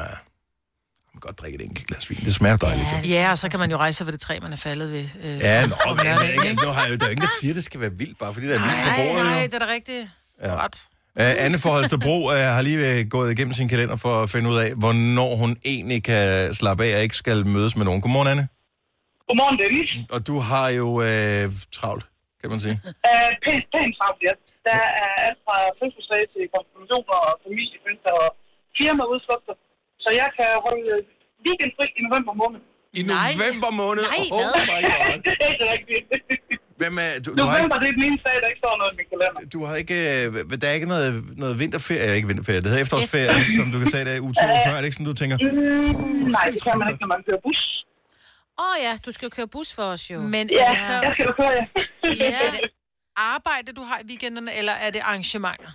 [1.14, 2.18] Man kan godt drikke et enkelt glas vin.
[2.28, 2.88] Det smager dejligt.
[2.94, 4.92] Ja, Ja, og så kan man jo rejse sig ved det træ, man er faldet
[4.92, 5.06] ved.
[5.24, 7.26] Øh, ja nå, men, men, lørdagen, ikke, altså, nu har jeg, der er jo ingen,
[7.30, 9.26] der siger, at det skal være vildt, bare fordi der er vildt på Nej, bordet.
[9.26, 9.46] nej, jo.
[9.52, 10.04] det er da rigtigt.
[10.46, 10.54] Ja.
[10.64, 10.78] Godt.
[11.20, 14.48] Uh, Anne for Holstebro uh, har lige øh, gået igennem sin kalender for at finde
[14.54, 16.26] ud af, hvornår hun egentlig kan
[16.60, 18.02] slappe af og ikke skal mødes med nogen.
[18.04, 18.46] Godmorgen, Anne.
[19.28, 19.90] Godmorgen, Dennis.
[20.16, 21.46] Og du har jo uh,
[21.78, 22.06] travlt,
[22.42, 22.76] kan man sige.
[23.10, 24.34] Uh, pænt, pænt travlt, ja.
[24.68, 28.30] Der er alt fra fødselsdag til konfirmationer og familiefester og
[28.78, 29.56] firmaudflugter.
[30.04, 30.94] Så jeg kan holde
[31.46, 32.62] weekendfri i november måned.
[33.00, 34.04] I november måned?
[34.14, 34.64] Nej, oh hvad?
[34.72, 35.14] my god.
[35.26, 36.04] det er ikke rigtigt.
[36.82, 38.74] Hvem er, du, du, har November, ikke, det er den eneste dag, der ikke står
[38.82, 39.42] noget i min kalender.
[39.56, 40.28] du har ikke, øh,
[40.62, 41.08] der er ikke noget,
[41.44, 44.76] noget vinterferie, ikke vinterferie, det hedder efterårsferie, som du kan tage der i uge 42,
[44.78, 45.38] er det ikke sådan, du tænker?
[45.38, 45.48] Mm,
[46.38, 47.60] nej, det kan man ikke, når man kører bus.
[48.62, 50.18] Åh oh, ja, du skal jo køre bus for os jo.
[50.36, 50.94] Men Ja, er det så...
[51.08, 51.66] jeg skal da køre, ja.
[52.24, 52.32] ja.
[52.46, 52.62] Er det
[53.34, 55.72] arbejde, du har i weekenderne, eller er det arrangementer?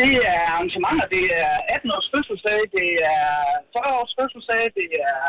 [0.00, 3.26] Det er arrangementer, det er 18 års fødselsdag, det er
[3.74, 5.20] 40 års fødselsdag, det er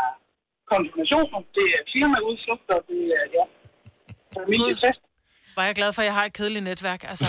[0.74, 3.44] konfirmationer, det er firmaudflugter, det er, ja,
[4.38, 5.02] familiefest.
[5.58, 7.28] Var jeg glad for, at jeg har et kedeligt netværk, altså.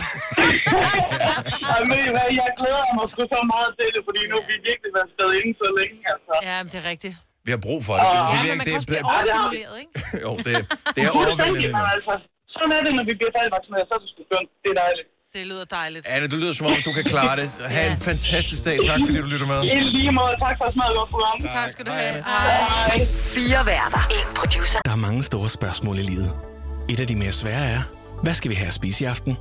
[1.75, 4.47] Og ved I hvad, jeg glæder mig sgu så meget til det, fordi nu har
[4.53, 6.35] vi virkelig været stadig inde så længe, altså.
[6.49, 7.15] Ja, men det er rigtigt.
[7.47, 8.05] Vi har brug for det.
[8.09, 9.93] Og- det, Ja, det, men man det, kan også blive overstimuleret, ikke?
[10.27, 10.55] jo, det,
[10.97, 11.83] det er overvældende.
[11.97, 12.13] Altså,
[12.55, 14.51] sådan er det, når vi bliver færdigvaccineret, så er det sgu skønt.
[14.63, 15.09] Det er dejligt.
[15.39, 16.07] Det lyder dejligt.
[16.07, 17.51] Anne, du lyder som om, du kan klare det.
[17.75, 18.79] Ha' en fantastisk dag.
[18.87, 19.63] Tak, fordi du lytter med.
[19.65, 21.41] I lige måde, tak for at smage godt program.
[21.55, 22.15] Tak skal du have.
[23.07, 23.99] Fire værter.
[24.11, 24.79] En producer.
[24.85, 26.39] Der er mange store spørgsmål i livet.
[26.89, 27.83] Et af de mere svære er,
[28.23, 29.37] hvad skal vi have at spise i aften?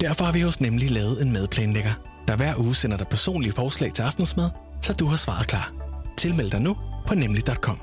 [0.00, 1.92] Derfor har vi hos Nemlig lavet en madplanlægger,
[2.28, 4.50] der hver uge sender dig personlige forslag til aftensmad,
[4.82, 5.72] så du har svaret klar.
[6.18, 6.76] Tilmeld dig nu
[7.08, 7.80] på nemlig.com.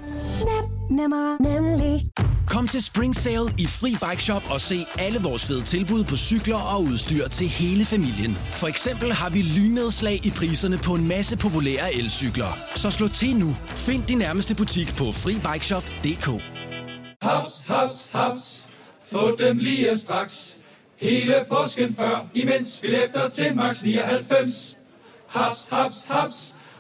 [0.92, 2.06] Nemmer, nemlig.
[2.54, 6.16] Kom til Spring Sale i Fri Bike Shop og se alle vores fede tilbud på
[6.16, 8.38] cykler og udstyr til hele familien.
[8.52, 12.58] For eksempel har vi lynnedslag i priserne på en masse populære elcykler.
[12.76, 13.56] Så slå til nu.
[13.68, 16.28] Find din nærmeste butik på FriBikeShop.dk.
[17.22, 18.66] Haps, haps, haps.
[19.12, 20.58] Få dem lige straks.
[20.98, 24.78] Hele påsken før, imens billetter til max 99.
[25.28, 26.53] Haps, haps, haps.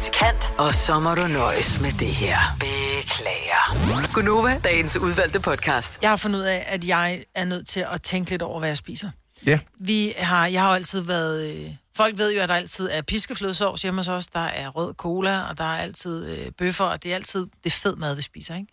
[0.00, 2.38] Praktikant, og så må du nøjes med det her.
[2.60, 4.14] Beklager.
[4.14, 5.98] Gunova, dagens udvalgte podcast.
[6.02, 8.68] Jeg har fundet ud af, at jeg er nødt til at tænke lidt over, hvad
[8.68, 9.10] jeg spiser.
[9.46, 9.58] Ja.
[9.80, 11.54] Vi har, jeg har jo altid været...
[11.54, 14.26] Øh, folk ved jo, at der altid er piskeflødesovs hjemme hos os.
[14.26, 17.66] Der er rød cola, og der er altid øh, bøffer, og det er altid det
[17.66, 18.68] er fed mad, vi spiser, ikke?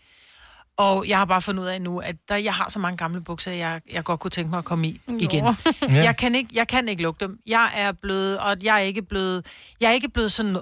[0.77, 3.21] Og jeg har bare fundet ud af nu, at der, jeg har så mange gamle
[3.21, 5.43] bukser, jeg, jeg godt kunne tænke mig at komme i igen.
[5.43, 5.55] Ja.
[6.03, 7.39] jeg, kan ikke, jeg kan ikke lugte dem.
[7.47, 9.45] Jeg er blevet, og jeg er ikke blevet,
[9.81, 10.57] jeg er ikke blevet sådan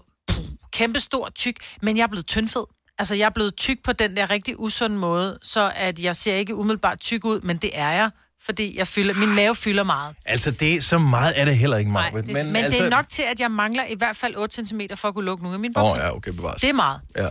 [0.76, 2.64] kæmpestor tyk, men jeg er blevet tyndfed.
[3.00, 6.36] Altså, jeg er blevet tyk på den der rigtig usunde måde, så at jeg ser
[6.36, 8.10] ikke umiddelbart tyk ud, men det er jeg,
[8.46, 10.16] fordi jeg fylder, min mave fylder meget.
[10.26, 12.22] Altså, det, så meget er det heller ikke, Nej, Maja.
[12.22, 12.80] det, men, men altså...
[12.80, 15.26] det er nok til, at jeg mangler i hvert fald 8 cm for at kunne
[15.26, 16.06] lukke nogle af mine Åh, bukser.
[16.06, 16.62] ja, okay, bevares.
[16.62, 17.02] Det er meget.
[17.18, 17.28] Ja.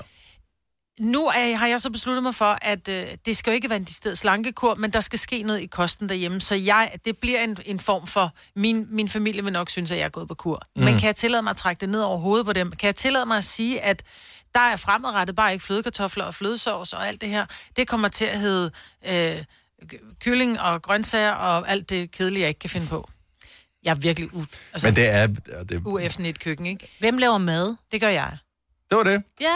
[1.00, 3.78] Nu er, har jeg så besluttet mig for, at øh, det skal jo ikke være
[3.78, 6.40] en decideret slankekur, men der skal ske noget i kosten derhjemme.
[6.40, 8.32] Så jeg, det bliver en, en form for...
[8.56, 10.62] Min, min familie vil nok synes, at jeg er gået på kur.
[10.76, 10.82] Mm.
[10.84, 12.70] Men kan jeg tillade mig at trække det ned over hovedet på dem?
[12.70, 14.02] Kan jeg tillade mig at sige, at
[14.54, 17.46] der er fremadrettet bare ikke flødekartofler og flødesovs og alt det her.
[17.76, 18.70] Det kommer til at hedde
[19.06, 19.44] øh,
[20.20, 23.08] kylling og grøntsager og alt det kedelige, jeg ikke kan finde på.
[23.84, 25.28] Jeg er virkelig u, altså, Men det er...
[25.48, 26.88] ja, Det, ueffen i et køkken, ikke?
[27.00, 27.76] Hvem laver mad?
[27.92, 28.36] Det gør jeg.
[28.90, 29.22] det var det.
[29.40, 29.54] Ja.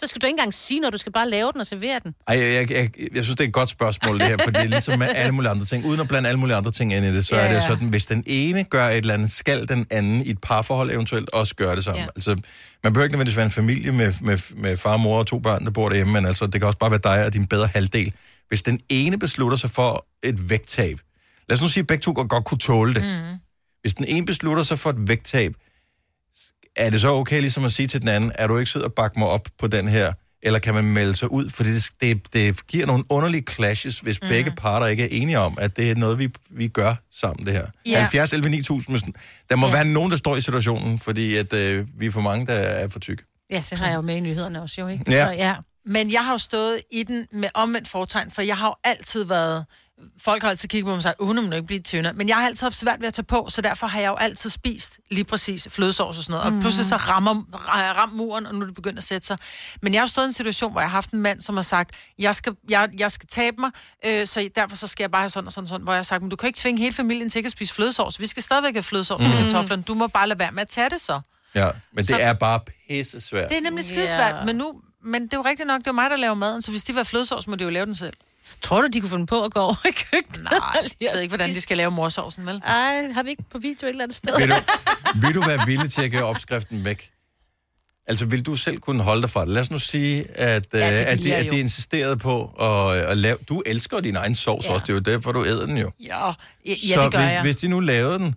[0.00, 2.14] Så skal du ikke engang sige noget, du skal bare lave den og servere den.
[2.28, 4.60] Ej, jeg, jeg, jeg, jeg synes, det er et godt spørgsmål, det her, for det
[4.60, 5.84] er ligesom med alle mulige andre ting.
[5.84, 7.62] Uden at blande alle mulige andre ting ind i det, så Ja, ja, er det
[7.62, 11.30] sådan, hvis den ene gør et eller andet, skal den anden i et parforhold eventuelt
[11.30, 12.00] også gøre det samme.
[12.00, 12.06] Ja.
[12.16, 12.30] Altså,
[12.82, 15.64] man behøver ikke nødvendigvis være en familie med, med, med far, mor og to børn,
[15.64, 18.12] der bor derhjemme, men altså, det kan også bare være dig og din bedre halvdel.
[18.48, 21.00] Hvis den ene beslutter sig for et vægttab,
[21.48, 23.02] lad os nu sige, at begge to godt, godt kunne tåle det.
[23.02, 23.38] Mm.
[23.80, 25.54] Hvis den ene beslutter sig for et vægttab,
[26.76, 28.92] er det så okay ligesom at sige til den anden, er du ikke sød at
[28.92, 31.48] bakke mig op på den her, eller kan man melde sig ud?
[31.48, 34.28] For det, det, det giver nogle underlige clashes, hvis mm.
[34.28, 37.52] begge parter ikke er enige om, at det er noget, vi, vi gør sammen, det
[37.54, 37.66] her.
[37.86, 37.90] Ja.
[37.90, 37.98] Ja.
[38.00, 39.14] 70 11 9000, men sådan-
[39.48, 39.72] der må ja.
[39.72, 42.88] være nogen, der står i situationen, fordi at, øh, vi er for mange, der er
[42.88, 43.22] for tykke.
[43.50, 45.04] Ja, det har jeg jo med i nyhederne også, jo, ikke?
[45.12, 45.24] Ja.
[45.24, 45.54] Så, ja.
[45.86, 49.24] Men jeg har jo stået i den med omvendt fortegn, for jeg har jo altid
[49.24, 49.64] været
[50.22, 52.12] folk har altid kigget på mig og sagt, hun må ikke blive tyndere.
[52.12, 54.14] Men jeg har altid haft svært ved at tage på, så derfor har jeg jo
[54.14, 56.44] altid spist lige præcis flødesovs og sådan noget.
[56.46, 56.60] Og Mhm.
[56.60, 59.38] pludselig så rammer, har jeg ramt muren, og nu er det begyndt at sætte sig.
[59.82, 61.62] Men jeg har stået i en situation, hvor jeg har haft en mand, som har
[61.62, 63.70] sagt, jeg skal, jeg, jeg skal tabe mig,
[64.06, 65.84] øh, så derfor så skal jeg bare have sådan og sådan, og sådan.
[65.84, 67.74] Hvor jeg har sagt, men du kan ikke tvinge hele familien til ikke at spise
[67.74, 68.20] flødesovs.
[68.20, 69.30] Vi skal stadigvæk have flødesovs mm.
[69.30, 69.82] kartoflerne.
[69.82, 71.20] Du må bare lade være med at tage det så.
[71.54, 73.48] Ja, men det Så- er bare pisse svært.
[73.48, 74.80] Det er nemlig skidesvært, men nu...
[75.04, 76.84] Men det er jo rigtigt nok, det er jo mig, der laver maden, så hvis
[76.84, 78.12] de var flødesovs, må de jo lave den selv.
[78.62, 80.42] Tror du, de kunne finde på at gå over i køkkenet?
[80.42, 82.62] Nej, jeg ved ikke, hvordan de skal lave morsovsen, vel?
[82.66, 84.38] Ej, har vi ikke på video et eller andet sted?
[84.38, 84.54] Vil du,
[85.14, 87.10] vil du være villig til at gøre opskriften væk?
[88.06, 89.48] Altså, vil du selv kunne holde dig fra det?
[89.48, 92.96] Lad os nu sige, at, ja, det at, vil de, at de insisterede på at,
[92.96, 93.36] at lave...
[93.48, 94.72] Du elsker din egen sovs ja.
[94.72, 95.90] også, det er jo derfor, du æder den jo.
[96.00, 96.32] Ja, ja,
[96.66, 97.42] ja så det gør hvis, jeg.
[97.42, 98.34] hvis de nu lavede den,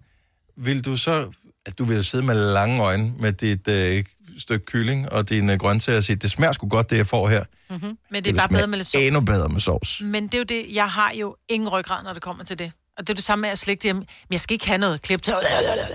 [0.58, 1.32] vil du så...
[1.66, 4.04] At du vil sidde med lange øjne med dit øh,
[4.38, 7.44] stykke kylling og dine grøntsager og sige, det smager sgu godt, det jeg får her.
[7.70, 7.98] Mm-hmm.
[8.12, 9.04] Men det er bare bedre med lidt sovs.
[9.04, 10.02] Endnu bedre med sovs.
[10.02, 12.72] Men det er jo det, jeg har jo ingen ryggrad, når det kommer til det.
[12.98, 13.96] Og det er det samme med at slægte hjem.
[13.96, 15.34] Men jeg skal ikke have noget klip til.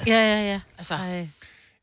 [0.07, 0.61] Ja, ja, ja.
[0.79, 0.99] Altså,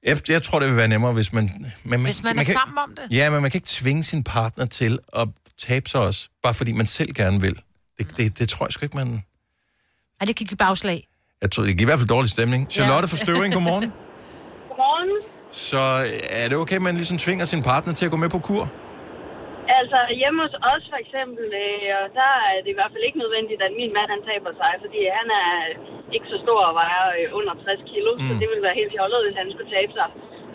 [0.03, 1.73] Efter, jeg tror, det vil være nemmere, hvis man...
[1.83, 3.17] Men hvis man, er kan, sammen om det.
[3.17, 5.27] Ja, men man kan ikke tvinge sin partner til at
[5.59, 7.59] tabe sig også, bare fordi man selv gerne vil.
[7.97, 9.23] Det, det, det tror jeg sgu ikke, man...
[10.21, 11.07] Ej, det kan give bagslag.
[11.41, 12.67] Jeg tror, det giver i hvert fald dårlig stemning.
[12.71, 13.91] Charlotte fra Støvring, godmorgen.
[14.69, 15.34] Godmorgen.
[15.69, 15.83] Så
[16.41, 18.63] er det okay, at man ligesom tvinger sin partner til at gå med på kur?
[19.79, 23.21] Altså hjemme hos os for eksempel, øh, og der er det i hvert fald ikke
[23.23, 25.51] nødvendigt, at min mand han taber sig, fordi han er
[26.15, 28.25] ikke så stor og vejer øh, under 60 kilo, mm.
[28.27, 30.09] så det ville være helt fjollet, hvis han skulle tabe sig.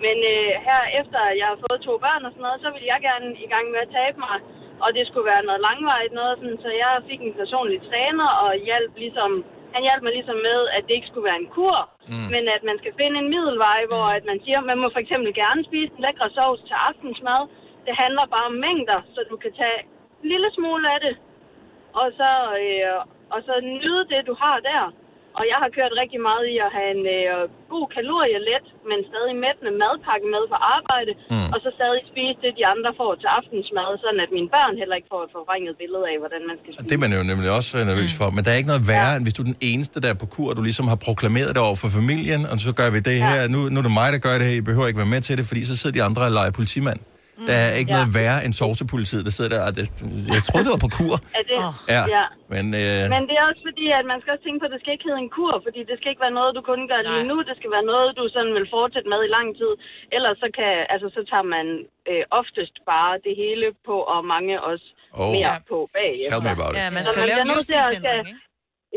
[0.04, 3.00] Men øh, her efter jeg har fået to børn og sådan noget, så vil jeg
[3.08, 4.36] gerne i gang med at tabe mig,
[4.84, 8.50] og det skulle være noget langvarigt noget, sådan, så jeg fik en personlig træner og
[8.66, 9.30] hjalp ligesom,
[9.74, 11.78] han hjalp mig ligesom med, at det ikke skulle være en kur,
[12.12, 12.26] mm.
[12.34, 15.30] men at man skal finde en middelvej, hvor at man siger, man må for eksempel
[15.42, 17.42] gerne spise en lækre sovs til aftensmad.
[17.86, 19.78] Det handler bare om mængder, så du kan tage
[20.22, 21.14] en lille smule af det,
[22.00, 22.30] og så,
[22.64, 22.98] øh,
[23.34, 24.82] og så nyde det, du har der.
[25.40, 27.42] Og jeg har kørt rigtig meget i at have en øh,
[27.74, 31.48] god kalorielet, men stadig mættende madpakke med på arbejde, mm.
[31.54, 34.96] og så stadig spise det, de andre får til aftensmad, sådan at mine børn heller
[34.98, 36.88] ikke får et forvrænget billede af, hvordan man skal spise.
[36.90, 38.26] Det er man jo nemlig også øh, nervøs for.
[38.34, 40.28] Men der er ikke noget værre, end hvis du er den eneste, der er på
[40.34, 43.16] kur, og du ligesom har proklameret det over for familien, og så gør vi det
[43.28, 43.38] her.
[43.54, 44.56] Nu, nu er det mig, der gør det her.
[44.62, 47.00] I behøver ikke være med til det, fordi så sidder de andre og leger politimand.
[47.48, 47.96] Der er ikke Ja.
[47.98, 49.62] noget værre end sovsepolitiet, der sidder der.
[49.68, 49.84] og Det,
[50.34, 51.14] jeg troede, det var på kur.
[51.38, 51.58] Er det?
[51.94, 52.02] Ja.
[52.16, 52.24] ja.
[52.54, 54.80] Men, øh, Men det er også fordi, at man skal også tænke på, at det
[54.82, 57.24] skal ikke hedde en kur, fordi det skal ikke være noget, du kun gør lige
[57.30, 57.36] nu.
[57.48, 59.72] Det skal være noget, du sådan vil fortsætte med i lang tid.
[60.16, 61.66] Ellers så, kan, altså, så tager man
[62.10, 64.88] øh, oftest bare det hele på, og mange også
[65.22, 65.32] Oh.
[65.36, 66.30] mere på bagefter.
[66.32, 66.78] Tell me about it.
[66.82, 68.49] Ja, man Så skal lave nødt til at livsstilsændring, skal-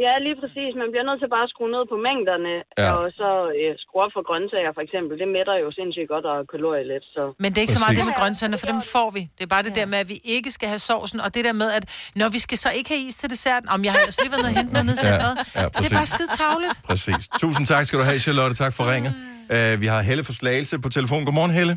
[0.06, 0.72] Ja, lige præcis.
[0.82, 2.90] Man bliver nødt til bare at skrue ned på mængderne, Ja.
[2.98, 3.30] og så
[3.60, 5.14] øh, skrue op for grøntsager for eksempel.
[5.22, 7.04] Det mætter jo sindssygt godt og kalorielet.
[7.16, 7.24] Så.
[7.44, 8.12] Men det er ikke så meget det Præcis.
[8.16, 9.22] med grøntsagerne, for dem får vi.
[9.38, 11.56] Det er bare det der med, at vi ikke skal have sovsen, og det der
[11.62, 11.84] med, at
[12.22, 14.44] når vi skal så ikke have is til desserten, om jeg har ellers lige været
[14.46, 15.34] nede og hentet noget Ja, centret.
[15.38, 15.94] ja, det er præcis.
[16.00, 16.76] bare skide tavligt.
[16.90, 17.22] Præcis.
[17.44, 18.56] Tusind tak skal du have, Charlotte.
[18.64, 19.14] Tak for ringet.
[19.56, 21.22] Uh, vi har Helle for Slagelse på telefon.
[21.28, 21.74] Godmorgen, Helle.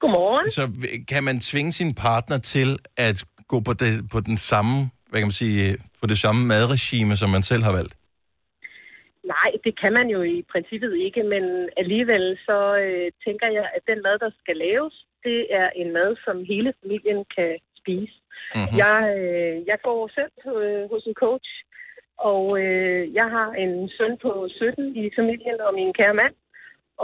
[0.00, 0.50] Godmorgen.
[0.50, 4.90] Så v- kan man tvinge sin partner til at gå på, det, på den samme,
[5.10, 7.94] hvad kan man sige, på det samme madregime, som man selv har valgt?
[9.34, 11.44] Nej, det kan man jo i princippet ikke, men
[11.82, 14.94] alligevel så øh, tænker jeg, at den mad, der skal laves,
[15.26, 18.16] det er en mad, som hele familien kan spise.
[18.54, 18.76] Mm-hmm.
[18.82, 21.50] Jeg, øh, jeg går selv øh, hos en coach,
[22.30, 26.34] og øh, jeg har en søn på 17 i familien og min kære mand.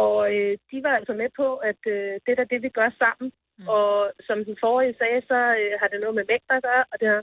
[0.05, 3.29] Og øh, de var altså med på, at øh, det er det, vi gør sammen.
[3.59, 3.69] Mm.
[3.77, 3.91] Og
[4.27, 7.09] som den forrige sagde, så øh, har det noget med vægt at gøre, og det
[7.15, 7.23] har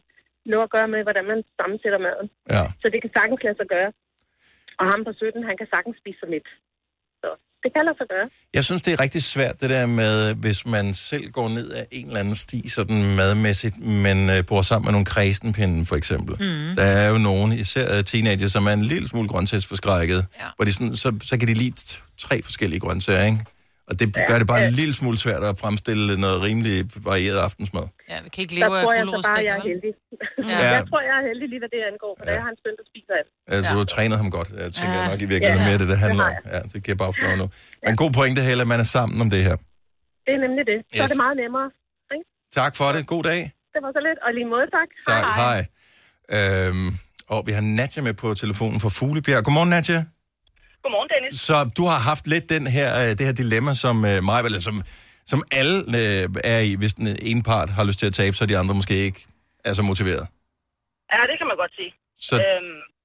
[0.54, 2.28] noget at gøre med, hvordan man sammensætter maden.
[2.56, 2.64] Ja.
[2.82, 3.90] Så det kan sagtens lade sig gøre.
[4.80, 6.50] Og ham på 17, han kan sagtens spise sig lidt.
[7.22, 7.30] Så
[7.64, 8.28] det kan lade sig gøre.
[8.58, 11.86] Jeg synes, det er rigtig svært, det der med, hvis man selv går ned ad
[11.92, 16.34] en eller anden sti, sådan madmæssigt, men øh, bor sammen med nogle kredsenpinde, for eksempel.
[16.40, 16.76] Mm.
[16.80, 20.46] Der er jo nogen, især øh, teenager, som er en lille smule grøntsagsforskrækket, ja.
[20.56, 21.76] hvor de sådan, så, så kan de lide
[22.18, 23.46] tre forskellige grøntsager, ikke?
[23.90, 24.68] Og det Ja, gør det bare ja.
[24.74, 26.76] en lille smule svært at fremstille noget rimelig
[27.10, 27.86] varieret aftensmad.
[28.12, 29.92] Ja, vi kan ikke Der leve af tror jeg så bare, jeg er heldig.
[30.52, 30.58] Ja.
[30.64, 30.70] Ja.
[30.78, 32.34] Jeg tror, jeg er heldig lige, hvad det angår, for ja.
[32.36, 33.30] jeg har en søn, der spiser alt.
[33.54, 33.74] Altså, ja.
[33.74, 34.50] du har trænet ham godt.
[34.64, 35.08] Jeg tænker Ja.
[35.12, 36.52] nok i virkeligheden Ja, mere, det det handler det om.
[36.56, 37.48] Ja, det giver bagslag nu.
[37.86, 39.56] Men god pointe, Helle, at man er sammen om det her.
[40.26, 40.78] Det er nemlig det.
[40.82, 41.04] Så Yes.
[41.06, 41.68] er det meget nemmere.
[42.16, 42.26] Ikke?
[42.60, 43.02] Tak for det.
[43.14, 43.42] God dag.
[43.74, 44.20] Det var så lidt.
[44.26, 44.90] Og lige måde, tak.
[45.12, 45.24] Tak.
[45.42, 45.60] Hej.
[46.38, 46.88] Øhm,
[47.34, 49.44] og vi har Nadja med på telefonen fra Fuglebjerg.
[49.46, 50.00] Godmorgen, Nadja.
[50.84, 51.32] Godmorgen, Dennis.
[51.50, 54.62] Så du har haft lidt den her, øh, det her dilemma, som øh, mig, eller
[54.70, 54.76] som,
[55.32, 58.44] som alle øh, er i, hvis den ene part har lyst til at tabe, så
[58.52, 59.22] de andre måske ikke
[59.70, 60.26] er så motiveret.
[61.14, 61.92] Ja, det kan man godt sige.
[62.28, 62.36] Så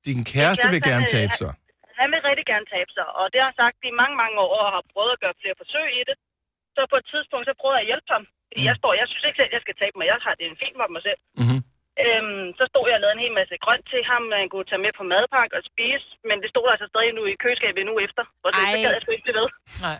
[0.08, 1.52] din kæreste vil gerne tabe sig.
[2.00, 4.54] Han vil rigtig gerne tabe sig, og det har han sagt i mange, mange år,
[4.66, 6.16] og har prøvet at gøre flere forsøg i det.
[6.74, 8.24] Så på et tidspunkt, så prøvede jeg at hjælpe ham.
[8.48, 10.06] Fordi jeg står, jeg synes ikke selv, jeg skal tabe mig.
[10.12, 11.20] Jeg har det en fin for mig selv.
[11.40, 11.60] Mm-hmm.
[12.04, 14.82] Øhm, så stod jeg og lavede en hel masse grønt til ham, man kunne tage
[14.86, 18.22] med på madpakke og spise, men det stod altså stadig nu i køleskabet uge efter.
[18.44, 18.84] Og det, så Ej.
[18.84, 19.48] gad jeg sgu ikke blive ved.
[19.86, 19.98] Nej.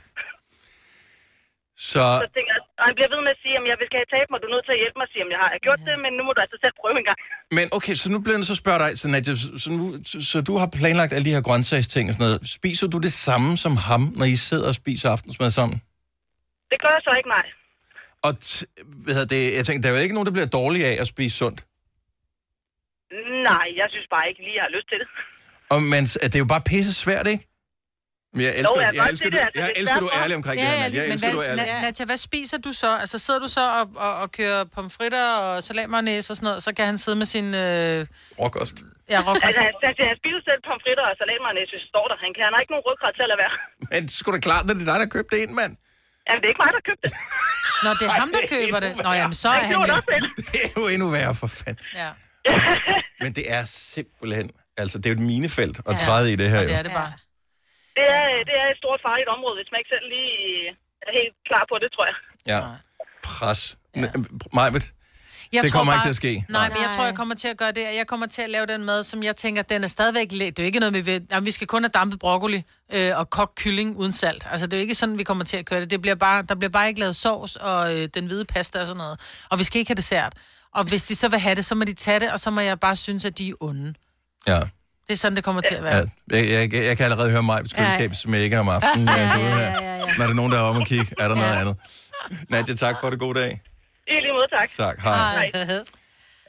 [1.91, 3.99] Så Så tænker jeg, og han bliver ved med at sige, at jeg vil skal
[4.03, 5.61] have tabe mig, du er nødt til at hjælpe mig, sige, om jeg har jeg
[5.67, 7.19] gjort det, men nu må du altså selv prøve en gang.
[7.59, 10.17] Men okay, så nu bliver jeg så spørge dig, så, Nadia, så, så, nu, så,
[10.31, 12.41] så du har planlagt alle de her grøntsagsting og sådan noget.
[12.59, 15.77] Spiser du det samme som ham, når I sidder og spiser aftensmad sammen?
[16.71, 17.47] Det gør jeg så ikke, nej.
[18.27, 18.67] Og t-
[19.05, 21.35] hvad det, jeg tænker, der er jo ikke nogen, der bliver dårlig af at spise
[21.43, 21.61] sundt.
[23.51, 25.09] Nej, jeg synes bare ikke lige, jeg har lyst til det.
[25.75, 27.45] Og men, at det er jo bare pisse svært, ikke?
[28.37, 30.01] Men jeg elsker, Jo, jeg jeg, elsker, se du, det, altså, jeg det er elsker,
[30.05, 31.01] du er ærlig omkring Ja, det her, ja, Nadia.
[31.01, 31.79] Jeg men elsker, du er hvad, ærlig.
[31.79, 32.91] Na- Nadja, hvad spiser du så?
[33.03, 36.71] Altså, sidder du så og, og, og kører pomfritter og salatmayonnaise og sådan noget, så
[36.77, 37.47] kan han sidde med sin...
[37.65, 37.99] Øh...
[38.43, 38.77] Råkost.
[39.13, 39.45] Ja, råkost.
[39.49, 42.17] Altså, jeg, jeg, jeg spiser selv pomfritter og salatmayonnaise, hvis det står der.
[42.25, 43.55] Han, kan, han har ikke nogen ryggrad til at lade være.
[43.93, 45.73] Men det sgu da klart, at det er dig, der købte det ind, mand.
[46.27, 47.13] Jamen, det er ikke mig, der købte det.
[47.85, 48.91] Nå, det er ham, der køber det.
[49.07, 49.81] Nå, jamen, så er Han han jo...
[50.13, 50.23] det.
[50.53, 51.81] Det er jo endnu værre, for fanden.
[52.03, 52.11] Ja.
[53.23, 54.51] Men det er simpelthen...
[54.77, 56.93] Altså, det er jo et minefelt at træde i det her, Og det er det
[56.93, 57.13] bare.
[57.97, 60.35] Det er, det er et stort farligt område, hvis man ikke selv lige
[61.07, 62.17] er helt klar på det, tror jeg.
[62.53, 62.61] Ja.
[63.25, 63.79] Pres.
[63.97, 64.09] Ja.
[64.53, 64.93] Majbet,
[65.53, 66.45] Jeg det tror kommer ikke bare- til at ske.
[66.49, 67.81] Nej, men jeg tror, jeg kommer til at gøre det.
[68.01, 70.33] Jeg kommer til at lave den mad, som jeg tænker, den er stadigvæk...
[70.33, 71.27] læ- Det er jo ikke noget, vi vil...
[71.31, 74.47] Jamen, vi skal kun have dampet broccoli øh, og kogt kylling uden salt.
[74.51, 75.91] Altså, det er jo ikke sådan, vi kommer til at køre det.
[75.91, 78.87] det bliver bare, der bliver bare ikke lavet sovs og øh, den hvide pasta og
[78.87, 79.21] sådan noget.
[79.51, 80.33] Og vi skal ikke have dessert.
[80.75, 82.61] Og hvis de så vil have det, så må de tage det, og så må
[82.61, 83.95] jeg bare synes, at de er onde.
[84.47, 84.61] Ja.
[85.07, 85.97] Det er sådan, det kommer til at være.
[86.33, 89.09] Ja, jeg, jeg, jeg kan allerede høre mig på køleskab smække om aftenen.
[89.09, 90.07] Ja, Ja, ja, ja, ja, ja, ja, ja.
[90.19, 91.77] Når der er nogen, der er om og kigge, er der noget andet.
[92.49, 93.19] Nadja, tak for det.
[93.19, 93.63] God dag.
[94.09, 94.71] I lige måde, tak.
[94.77, 95.01] Tak.
[95.01, 95.51] Hej.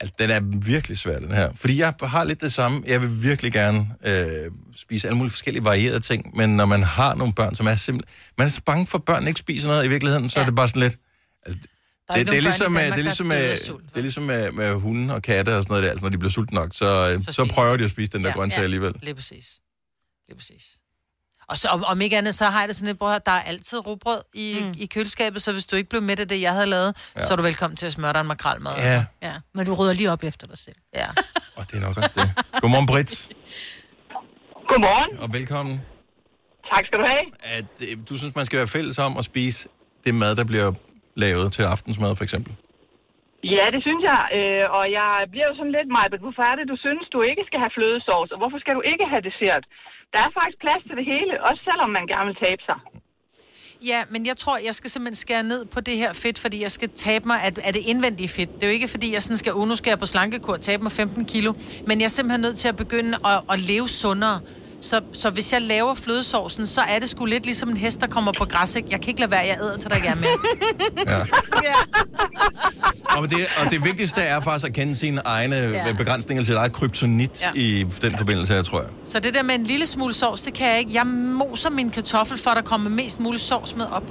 [0.02, 1.50] Altså, den er virkelig svær, den her.
[1.56, 2.84] Fordi jeg har lidt det samme.
[2.88, 7.16] Jeg vil virkelig gerne øh, spise alle mulige forskellige varierede ting, men når man har
[7.16, 8.16] nogle børn, som er simpelthen...
[8.38, 10.44] Man er så bange for, at børn ikke spiser noget i virkeligheden, så ja.
[10.44, 10.98] er det bare sådan lidt...
[11.46, 11.62] Altså,
[12.08, 14.02] Der er det, ikke det, er ligesom, med, det er Danmark, ligesom, med, det er
[14.02, 15.90] ligesom med, med hunde og katte og sådan noget der.
[15.90, 17.84] Altså, når de bliver sultne nok, så, øh, så, så prøver de.
[17.84, 18.94] at spise den der ja, grøntsag alligevel.
[19.02, 19.46] Lige præcis.
[20.28, 20.64] Lige præcis.
[21.50, 23.42] Og så, om, om ikke andet, så har jeg det sådan lidt, bror, der er
[23.42, 24.74] altid rugbrød i, mm.
[24.78, 27.26] i køleskabet, så hvis du ikke blev med af det, jeg havde lavet, ja.
[27.26, 28.74] så er du velkommen til at smøre dig en makrelmad.
[28.78, 29.06] Ja.
[29.22, 30.76] Ja, men du rydder lige op efter dig selv.
[30.94, 31.08] Ja.
[31.56, 32.62] Og det er nok også det.
[32.62, 33.30] Godmorgen, Britt.
[34.70, 35.20] Godmorgen.
[35.20, 35.82] Og velkommen.
[36.74, 37.26] Tak skal du have.
[37.58, 39.70] At, øh, du synes, man skal være fælles om at spise
[40.06, 40.74] det mad, der bliver
[41.24, 42.52] lavet til aftensmad, for eksempel?
[43.54, 44.22] Ja, det synes jeg.
[44.38, 47.44] Øh, og jeg bliver jo sådan lidt, Majbet, hvorfor er det, du synes, du ikke
[47.50, 48.30] skal have flødesovs?
[48.34, 49.64] Og hvorfor skal du ikke have dessert?
[50.14, 52.78] Der er faktisk plads til det hele, også selvom man gerne vil tabe sig.
[53.92, 56.72] Ja, men jeg tror, jeg skal simpelthen skære ned på det her fedt, fordi jeg
[56.72, 58.56] skal tabe mig af, af det indvendige fedt.
[58.56, 60.62] Det er jo ikke, fordi jeg sådan skal, oh, nu skal jeg på slankekur og
[60.62, 61.54] tabe mig 15 kilo,
[61.88, 64.40] men jeg er simpelthen nødt til at begynde at, at leve sundere.
[64.86, 68.08] Så, så hvis jeg laver flødesovsen, så er det sgu lidt ligesom en hest, der
[68.08, 68.88] kommer på græs, ikke?
[68.92, 71.26] Jeg kan ikke lade være, jeg æder til der ikke er mere.
[73.18, 75.88] Og det, og det vigtigste er faktisk at kende sine egne Ja.
[75.88, 75.94] ja.
[75.94, 77.48] begrænsninger til eget kryptonit Ja.
[77.56, 77.60] ja.
[77.62, 78.90] i den forbindelse her, tror jeg.
[79.06, 80.92] Så det der med en lille smule sovs, det kan jeg ikke.
[80.94, 84.04] Jeg moser min kartoffel, for at der kommer mest muligt sovs med op.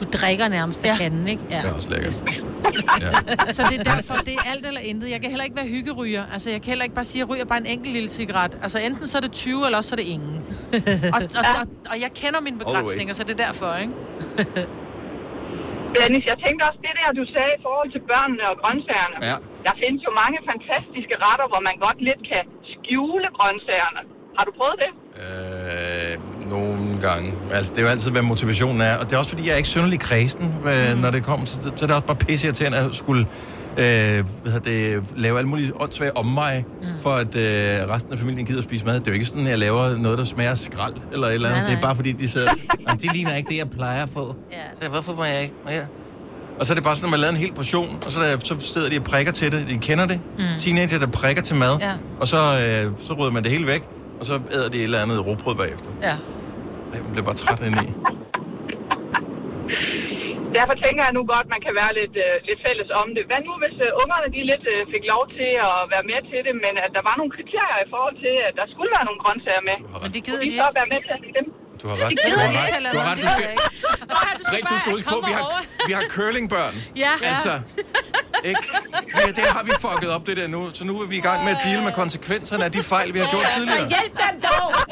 [0.00, 0.96] Du drikker nærmest af ja.
[0.98, 1.42] kanden, ikke?
[1.50, 1.56] Ja.
[1.62, 2.22] Det er også lækkert.
[3.56, 5.10] Så det er derfor, det er alt eller intet.
[5.10, 6.24] Jeg kan heller ikke være hyggeryger.
[6.32, 8.58] Altså, jeg kan heller ikke bare sige, at jeg ryger bare en enkelt lille cigaret.
[8.62, 10.36] Altså, enten så er det 20, eller også så er det ingen.
[11.14, 13.94] og, og, og, og, jeg kender mine begrænsninger, så det er derfor, ikke?
[15.98, 19.16] Dennis, jeg tænkte også det der, du sagde i forhold til børnene og grøntsagerne.
[19.30, 19.36] Ja.
[19.66, 24.00] Der findes jo mange fantastiske retter, hvor man godt lidt kan skjule grøntsagerne.
[24.36, 24.90] Har du prøvet det?
[25.22, 26.01] Øh,
[26.52, 27.34] nogle gange.
[27.52, 28.96] Altså, det er jo altid, hvad motivationen er.
[28.96, 31.46] Og det er også, fordi jeg er ikke synderlig kredsen, øh, når det kommer.
[31.46, 33.26] Så, så er det også bare pisse irriterende at skulle
[33.78, 36.86] øh, hvad det, lave alle mulige åndssvage omveje, mm.
[37.02, 38.94] for at øh, resten af familien gider at spise mad.
[38.94, 41.48] Det er jo ikke sådan, at jeg laver noget, der smager skrald, eller et eller
[41.48, 41.60] andet.
[41.62, 41.82] Nej, Det er nej.
[41.82, 42.44] bare fordi, de siger,
[42.88, 44.36] "Jamen, det ligner ikke det, jeg plejer at få.
[44.52, 44.56] Ja.
[44.82, 45.54] Så hvorfor må jeg ikke?
[45.68, 45.86] Jeg?
[46.60, 48.30] Og så er det bare sådan, at man laver en hel portion, og så, er
[48.30, 49.66] der, så sidder de og prikker til det.
[49.68, 50.20] De kender det.
[50.38, 50.42] Mm.
[50.42, 50.48] Mm.
[50.58, 51.76] Teenager, der prikker til mad.
[51.80, 51.92] Ja.
[52.20, 53.82] Og så, øh, så rydder man det hele væk,
[54.20, 55.86] og så æder de et eller andet råbrød bagefter.
[56.02, 56.14] Ja.
[56.92, 57.88] Ej, man bliver bare træt indeni.
[60.56, 63.22] Derfor tænker jeg nu godt, man kan være lidt, øh, lidt fælles om det.
[63.28, 66.40] Hvad nu, hvis øh, ungerne de lidt øh, fik lov til at være med til
[66.46, 69.20] det, men at der var nogle kriterier i forhold til, at der skulle være nogle
[69.24, 69.76] grøntsager med?
[70.04, 70.78] Men det gider de de så ikke.
[70.80, 71.46] være med til at dem?
[71.82, 72.10] Du har ret.
[72.10, 72.78] Det Du har ret.
[72.78, 72.90] ikke.
[72.92, 73.18] Du har ret.
[73.22, 73.48] Du skal,
[74.54, 76.74] Rik, du skal huske på, vi har, vi har curlingbørn.
[76.96, 77.10] Ja.
[77.22, 77.60] Altså,
[78.44, 78.60] ikke?
[79.16, 80.70] Ja, det har vi fucket op, det der nu.
[80.74, 83.18] Så nu er vi i gang med at deale med konsekvenserne af de fejl, vi
[83.18, 83.88] har gjort tidligere.
[83.88, 84.74] Hjælp dem dog!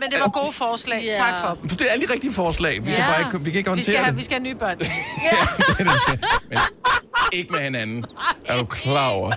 [0.00, 1.02] Men det var gode forslag.
[1.04, 1.12] Ja.
[1.16, 1.68] Tak for dem.
[1.68, 2.84] Det er alle de rigtige forslag.
[2.84, 2.96] Vi, ja.
[2.96, 4.16] kan, bare ikke, vi kan ikke vi skal, håndtere have, det.
[4.16, 4.78] vi skal have nye børn.
[4.78, 4.90] det
[6.02, 6.18] skal.
[6.48, 6.58] Men
[7.32, 8.04] ikke med hinanden.
[8.44, 9.32] Er du klar over?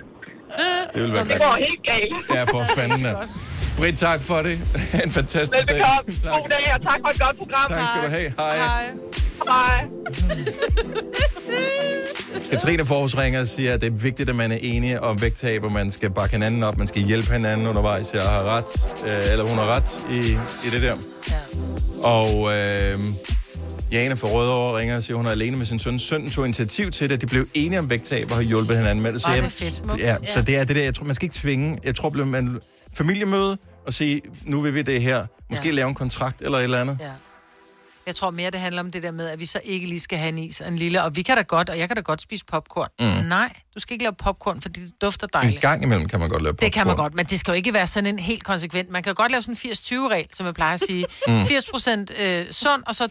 [0.94, 2.36] Det vil være Det går helt galt.
[2.36, 3.06] Ja, for fanden.
[3.78, 4.52] Britt, tak for det.
[5.04, 5.76] en fantastisk dag.
[5.76, 6.38] Velbekomme.
[6.38, 7.70] God dag, og tak for et godt program.
[7.70, 8.32] Tak skal du have.
[8.38, 8.56] Hej.
[8.56, 8.90] Hej.
[9.48, 9.84] Hej.
[12.50, 15.64] Katrine Fors ringer og siger, at det er vigtigt, at man er enige om vægttab,
[15.64, 18.14] og man skal bakke hinanden op, man skal hjælpe hinanden undervejs.
[18.14, 20.18] Jeg har ret, øh, eller hun har ret i,
[20.66, 20.96] i det der.
[21.30, 21.36] Ja.
[22.08, 22.98] Og øh,
[23.92, 25.98] Jane fra Rødovre ringer og siger, at hun er alene med sin søn.
[25.98, 27.20] Sønnen tog initiativ til det.
[27.20, 29.22] De blev enige om vægttab og har hjulpet hinanden med det.
[29.22, 29.82] Så, jeg- er fedt.
[30.00, 31.78] Ja, så det er det der, jeg tror, man skal ikke tvinge.
[31.84, 32.60] Jeg tror, man
[32.92, 35.26] familiemøde og sige, nu vil vi det her.
[35.50, 35.74] Måske ja.
[35.74, 36.98] lave en kontrakt eller et eller andet.
[37.00, 37.06] Ja.
[38.06, 40.18] Jeg tror mere, det handler om det der med, at vi så ikke lige skal
[40.18, 41.02] have en is og en lille.
[41.02, 42.88] Og vi kan da godt, og jeg kan da godt spise popcorn.
[43.00, 43.24] Mm.
[43.28, 45.60] Nej, du skal ikke lave popcorn, fordi det dufter En dejligt.
[45.60, 46.64] gang imellem kan man godt lave popcorn.
[46.66, 48.90] Det kan man godt, men det skal jo ikke være sådan en helt konsekvent.
[48.90, 51.04] Man kan godt lave sådan en 80-20-regel, som jeg plejer at sige.
[51.28, 51.32] Mm.
[51.34, 51.42] Mm.
[51.42, 53.04] 80% øh, sund, og så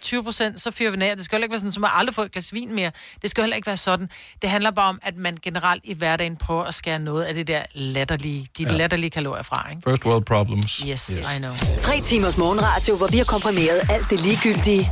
[0.54, 1.16] 20% så fyrer vi ned.
[1.16, 2.92] Det skal jo heller ikke være sådan, som at aldrig få et glas vin mere.
[3.22, 4.10] Det skal jo heller ikke være sådan.
[4.42, 7.48] Det handler bare om, at man generelt i hverdagen prøver at skære noget af det
[7.48, 8.72] der latterlige, de ja.
[8.72, 9.82] latterlige kalorier fra, ikke?
[9.90, 10.78] First world problems.
[10.78, 11.52] Yes, yes, I know.
[11.78, 14.83] Tre timers morgenradio, hvor vi har komprimeret alt det ligegyldige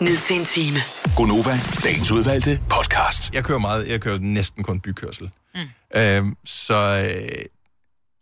[0.00, 0.78] ned til en time.
[1.16, 3.34] Gonova, dagens udvalgte podcast.
[3.34, 5.30] Jeg kører meget, jeg kører næsten kun bykørsel.
[5.54, 5.60] Mm.
[6.00, 7.44] Øhm, så øh,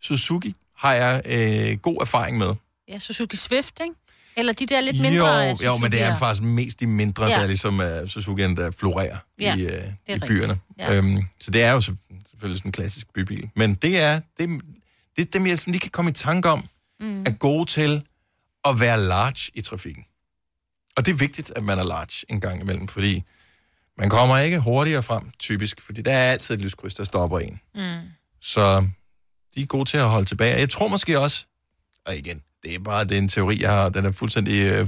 [0.01, 2.53] Suzuki har jeg øh, god erfaring med.
[2.89, 3.93] Ja, Suzuki Swift, ikke?
[4.37, 5.65] Eller de der lidt mindre jo, Suzuki'er.
[5.65, 7.39] jo, men det er faktisk mest de mindre, Ja.
[7.39, 10.27] der ligesom uh, Suzuki'en, der florerer Ja, i, det uh, er i rigtigt.
[10.27, 10.59] byerne.
[10.79, 10.95] Ja.
[10.95, 11.97] Øhm, så det er jo selv-
[12.29, 13.49] selvfølgelig sådan en klassisk bybil.
[13.55, 14.49] Men det er, det,
[15.15, 16.67] det er dem, jeg sådan lige kan komme i tanke om,
[16.99, 17.21] mm.
[17.25, 18.03] er gode til
[18.65, 20.03] at være large i trafikken.
[20.97, 23.23] Og det er vigtigt, at man er large en gang imellem, fordi
[23.97, 27.59] man kommer ikke hurtigere frem, typisk, fordi der er altid et lyskryds, der stopper en.
[27.75, 27.81] Mm.
[28.41, 28.87] Så
[29.55, 30.59] de er gode til at holde tilbage.
[30.59, 31.45] Jeg tror måske også,
[32.05, 34.87] og igen, det er bare det er en teori, jeg har, den er fuldstændig øh,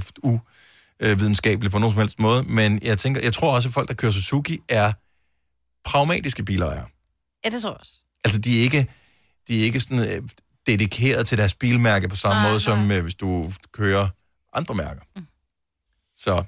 [1.02, 3.94] uvidenskabelig på nogen som helst måde, men jeg tænker, jeg tror også, at folk, der
[3.94, 4.92] kører Suzuki, er
[5.84, 6.86] pragmatiske bilejere.
[7.44, 7.92] Ja, det tror jeg også.
[8.24, 8.86] Altså, de er ikke,
[9.48, 10.22] de er ikke sådan øh,
[10.66, 14.08] dedikeret til deres bilmærke på samme Nej, måde, som øh, hvis du kører
[14.52, 15.02] andre mærker.
[15.16, 15.26] Mm.
[16.20, 16.44] Så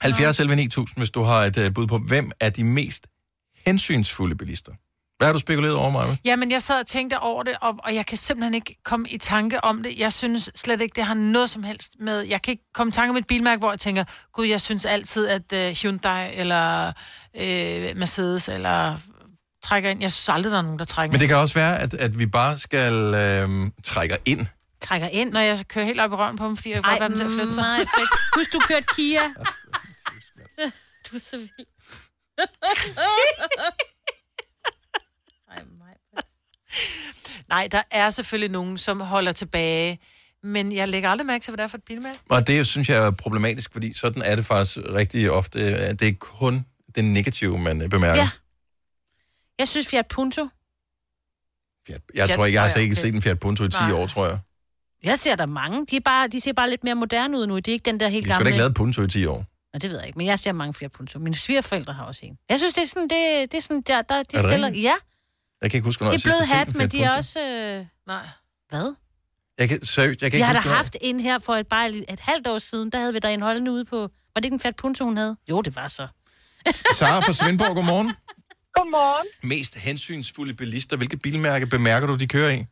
[0.00, 3.06] 70 11 9000, hvis du har et øh, bud på, hvem er de mest
[3.66, 4.72] hensynsfulde bilister?
[5.18, 6.16] Hvad har du spekuleret over, Maja?
[6.24, 9.18] Jamen, jeg sad og tænkte over det, og, og jeg kan simpelthen ikke komme i
[9.18, 9.98] tanke om det.
[9.98, 12.20] Jeg synes slet ikke, det har noget som helst med...
[12.20, 14.84] Jeg kan ikke komme i tanke om et bilmærke, hvor jeg tænker, gud, jeg synes
[14.84, 16.92] altid, at uh, Hyundai eller
[17.34, 18.98] uh, Mercedes eller
[19.64, 20.00] trækker ind.
[20.00, 21.28] Jeg synes aldrig, der er nogen, der trækker Men det ind.
[21.30, 23.48] kan også være, at, at vi bare skal øh,
[23.84, 24.46] trække ind.
[24.82, 25.32] Trækker ind.
[25.32, 27.30] Når jeg kører helt op i røven på dem, fordi jeg får dem til at
[27.30, 27.62] flytte sig.
[27.62, 27.84] nej.
[28.36, 29.20] Husk, du kørte Kia.
[31.10, 31.66] du er så vild.
[37.48, 40.00] Nej, der er selvfølgelig nogen, som holder tilbage.
[40.42, 42.18] Men jeg lægger aldrig mærke til, hvad det er for et bilmærke.
[42.28, 45.90] Og det synes jeg er problematisk, fordi sådan er det faktisk rigtig ofte.
[45.96, 48.22] Det er kun det negative, man øh, bemærker.
[48.22, 48.28] Ja.
[49.58, 50.48] Jeg synes Fiat Punto.
[52.14, 53.92] Jeg tror ikke, jeg har set, ikke set en Fiat Punto i 10 Nej.
[53.92, 54.38] år, tror jeg.
[55.04, 55.86] Jeg ser der mange.
[55.90, 57.56] De, er bare, de ser bare lidt mere moderne ud nu.
[57.56, 58.44] Det er ikke den der helt De skal gamle...
[58.44, 59.44] da ikke lave Punto i 10 år.
[59.72, 61.18] Nå, det ved jeg ikke, men jeg ser mange Fiat Punto.
[61.18, 62.38] Mine svigerforældre har også en.
[62.48, 64.68] Jeg synes, det er sådan, det, det er sådan, der, der de det stiller...
[64.68, 64.94] Ja,
[65.62, 66.88] Jeg kan ikke huske, hvornår det er jeg blød sidst har set hat, en men
[66.88, 67.16] de er Punto.
[67.18, 67.40] også...
[67.40, 67.86] Øh...
[68.06, 68.26] Nej.
[68.68, 68.94] Hvad?
[69.58, 71.54] Jeg kan, seriøst, jeg kan Vi ikke har da huske, hvornår- haft en her for
[71.54, 72.90] et, bare et, et halvt år siden.
[72.92, 73.96] Der havde vi der en holdende ude på...
[74.34, 75.36] Var det ikke en Fiat Punto, hun havde?
[75.50, 76.06] Jo, det var så.
[76.94, 78.12] Sara fra Svendborg, godmorgen.
[78.78, 79.26] Godmorgen.
[79.42, 82.64] Mest hensynsfulde bilister, hvilke bilmærke bemærker du, de kører i?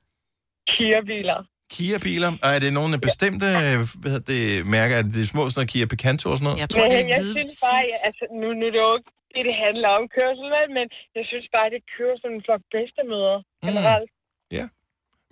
[0.70, 1.40] Kia-biler.
[1.74, 2.30] Kia-biler?
[2.44, 4.42] Og er det nogle bestemte øh, hvad hedder det,
[4.76, 4.94] mærker?
[4.98, 6.58] Er det de små sådan noget Kia Picanto og sådan noget?
[6.62, 6.68] Jeg,
[6.98, 9.90] men, jeg synes bare, at, altså, nu, nu er det jo ikke det, det handler
[9.98, 10.46] om kørsel,
[10.76, 14.10] men jeg synes bare, at det kører som en flok bedstemøder generelt.
[14.58, 14.66] Ja.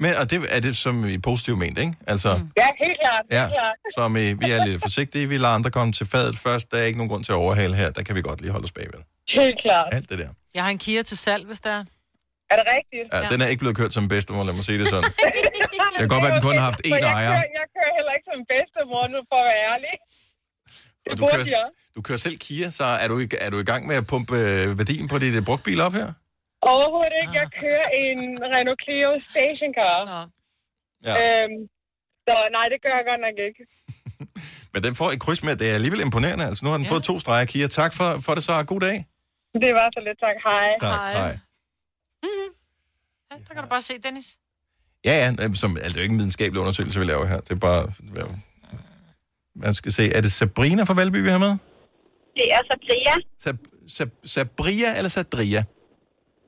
[0.03, 1.95] Men, og det er det som i positiv ment, ikke?
[2.13, 2.51] Altså, mm.
[2.63, 3.25] Ja, helt klart.
[3.37, 3.77] ja, Helt klart.
[3.99, 6.67] som i, vi er lidt forsigtige, vi lader andre komme til fadet først.
[6.71, 7.89] Der er ikke nogen grund til at overhale her.
[7.91, 9.01] Der kan vi godt lige holde os bagved.
[9.39, 9.89] Helt klart.
[9.93, 10.29] Alt det der.
[10.55, 11.85] Jeg har en Kia til salg, hvis der er.
[12.53, 13.07] Er det rigtigt?
[13.15, 15.11] Ja, den er ikke blevet kørt som bedstemor, lad mig sige det sådan.
[15.93, 17.35] Det kan godt være, at den kun har haft én jeg ejer.
[17.37, 19.95] Kører, jeg kører heller ikke som bedstemor nu, for at være ærlig.
[21.05, 21.69] Det Og du kører, jeg.
[21.97, 24.37] du kører selv Kia, så er du, i, er du i gang med at pumpe
[24.51, 26.09] øh, værdien på dit øh, brugtbil op her?
[26.73, 27.35] Overhovedet ikke.
[27.43, 28.19] Jeg kører en
[28.53, 29.97] Renault Clio stationcar.
[31.09, 31.15] Ja.
[31.21, 31.59] Øhm,
[32.27, 33.61] så nej, det gør jeg godt nok ikke.
[34.73, 36.45] Men den får et kryds med, det er alligevel imponerende.
[36.49, 36.93] Altså, nu har den ja.
[36.93, 37.67] fået to streger, Kia.
[37.81, 38.53] Tak for, for det så.
[38.73, 38.97] God dag.
[39.65, 40.37] Det var så lidt tak.
[40.49, 40.69] Hej.
[40.81, 41.35] Tak, hej.
[42.23, 44.37] Ja, der kan du bare se, Dennis.
[45.05, 47.41] Ja, ja, øh, som, altså, det er jo ikke en videnskabelig undersøgelse, vi laver her.
[47.41, 47.87] Det er bare...
[49.57, 51.49] Man skal se, er det Sabrina fra Valby, vi har med?
[52.35, 53.15] Det er Sabria.
[53.39, 53.57] Sab,
[53.89, 55.65] Sab, Sabria eller Sadria?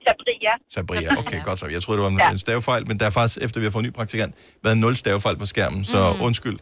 [0.09, 0.51] Sabria.
[0.75, 1.67] Sabria, okay, godt så.
[1.67, 2.31] Jeg troede, det var en, ja.
[2.31, 4.97] en stavefejl, men der er faktisk, efter vi har fået en ny praktikant, været nul
[4.97, 6.19] stavefejl på skærmen, så Mhm.
[6.19, 6.25] mm.
[6.25, 6.59] undskyld.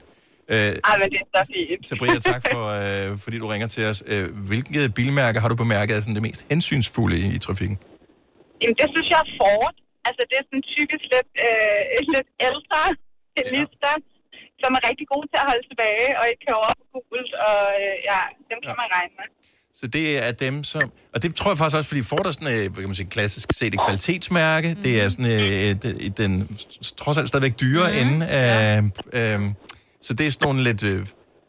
[0.51, 1.89] Øh, Ej, men det er så fint.
[1.89, 2.65] Sabria, tak for,
[3.13, 4.03] øh, fordi du ringer til os.
[4.07, 7.79] Øh, hvilke bilmærker har du bemærket er sådan det mest hensynsfulde i, i trafikken?
[8.61, 9.75] Jamen, det synes jeg er Ford.
[10.09, 11.81] Altså, det er sådan typisk lidt, øh,
[12.15, 12.83] lidt ældre
[13.37, 13.95] ja.
[14.63, 17.61] som er rigtig gode til at holde tilbage, og ikke kører op på gult, og
[17.83, 18.81] øh, ja, dem kan ja.
[18.83, 19.29] man regne med.
[19.81, 20.83] Så det er dem, som...
[21.15, 23.49] Og det tror jeg faktisk også, fordi Ford er sådan, øh, kan man sige, klassisk
[23.59, 24.69] set et kvalitetsmærke.
[24.75, 24.83] Mm.
[24.85, 26.33] Det er sådan øh, den, den
[27.03, 28.01] trods alt stadigvæk dyre mm.
[28.03, 28.79] ende af...
[29.19, 29.41] Øh,
[30.07, 31.01] så det er sådan nogle lidt øh,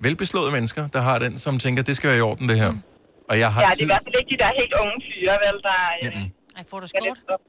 [0.08, 2.72] velbeslåede mennesker, der har den, som tænker, det skal være i orden, det her.
[3.30, 5.36] Og jeg har Ja, det er i hvert fald ikke de der helt unge fyre,
[5.46, 5.80] vel, der...
[6.04, 7.40] Øh, Ej, får du lidt op.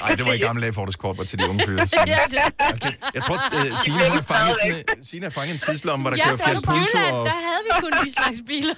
[0.00, 1.78] Nej, det var i gamle dage, Fordes Kort var til de unge fyre.
[2.06, 2.38] Ja, det
[2.74, 2.92] Okay.
[3.14, 6.36] Jeg tror, uh, Signe har fanget, sådan, Signe har fanget en tidslomme, hvor der kører
[6.36, 6.72] Fiat Punto.
[6.72, 7.26] Jylland, Og...
[7.26, 8.74] der havde vi kun de slags biler.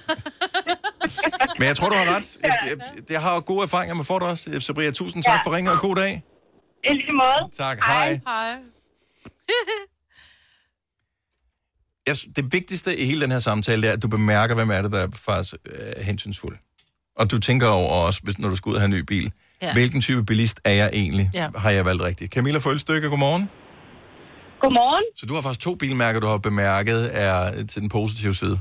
[1.59, 2.37] Men jeg tror, du har ret.
[2.43, 2.77] Jeg, jeg,
[3.09, 4.59] jeg har jo gode erfaringer med Ford også.
[4.59, 6.23] Sabria, tusind tak for ringen, og god dag.
[6.83, 7.51] I lige måde.
[7.57, 8.19] Tak, hej.
[8.27, 8.55] Hej.
[12.07, 14.81] Jeg, det vigtigste i hele den her samtale, det er, at du bemærker, hvem er
[14.81, 16.57] det, der er faktisk øh, hensynsfuld.
[17.19, 19.31] Og du tænker over også, hvis, når du skal ud og have en ny bil,
[19.61, 19.73] Ja.
[19.73, 21.29] hvilken type bilist er jeg egentlig?
[21.33, 21.47] Ja.
[21.63, 22.33] Har jeg valgt rigtigt?
[22.33, 23.49] Camilla Følstykke, godmorgen.
[24.63, 25.05] Godmorgen.
[25.19, 28.55] Så du har faktisk to bilmærker, du har bemærket, er til den positive side.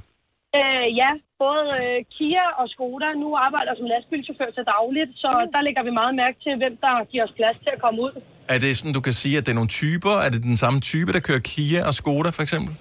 [0.60, 1.10] Øh, ja,
[1.44, 3.08] både øh, Kia og Skoda.
[3.22, 5.52] Nu arbejder som lastbilchauffør til dagligt, så mm.
[5.54, 8.12] der lægger vi meget mærke til, hvem der giver os plads til at komme ud.
[8.54, 10.14] Er det sådan, du kan sige, at det er nogle typer?
[10.26, 12.72] Er det den samme type, der kører Kia og Skoda, for eksempel?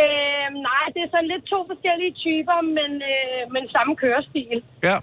[0.00, 4.56] Øh, nej, det er sådan lidt to forskellige typer, men, øh, men samme kørestil.
[4.88, 4.96] Ja.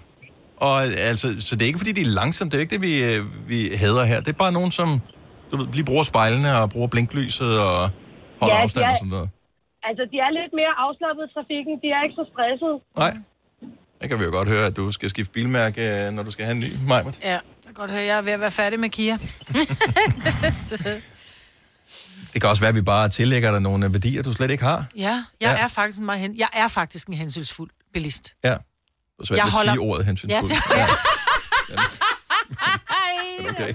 [0.66, 0.74] Og
[1.10, 2.48] altså, så det er ikke, fordi de er langsomme.
[2.50, 3.20] Det er ikke det, vi, øh,
[3.50, 4.18] vi hader her.
[4.24, 4.88] Det er bare nogen, som
[5.50, 7.78] du ved, lige bruger spejlene og bruger blinklyset og
[8.40, 9.28] holder Ja, afstand er- og sådan noget.
[9.88, 11.72] Altså, de er lidt mere afslappet i trafikken.
[11.82, 12.76] De er ikke så stressede.
[13.02, 13.12] Nej.
[14.00, 16.44] Der kan vi jo godt høre, at du skal skifte bilmærke, øh, når du skal
[16.44, 17.18] have en ny, Majbert.
[17.24, 19.18] Ja, jeg kan godt høre, jeg er ved at være færdig med Kia.
[22.32, 24.84] Det kan også være, at vi bare tillægger dig nogle værdier, du slet ikke har.
[24.96, 25.56] ja, jeg Ja.
[25.64, 26.36] er faktisk en meget hen...
[26.38, 28.34] Jeg er faktisk en hensynsfuld bilist.
[28.44, 28.48] Ja.
[28.50, 28.56] Det
[29.20, 30.50] er svært Jeg at holder- sige ordet hensynsfuld.
[30.50, 30.86] Ja, det- Ja.
[33.50, 33.72] okay.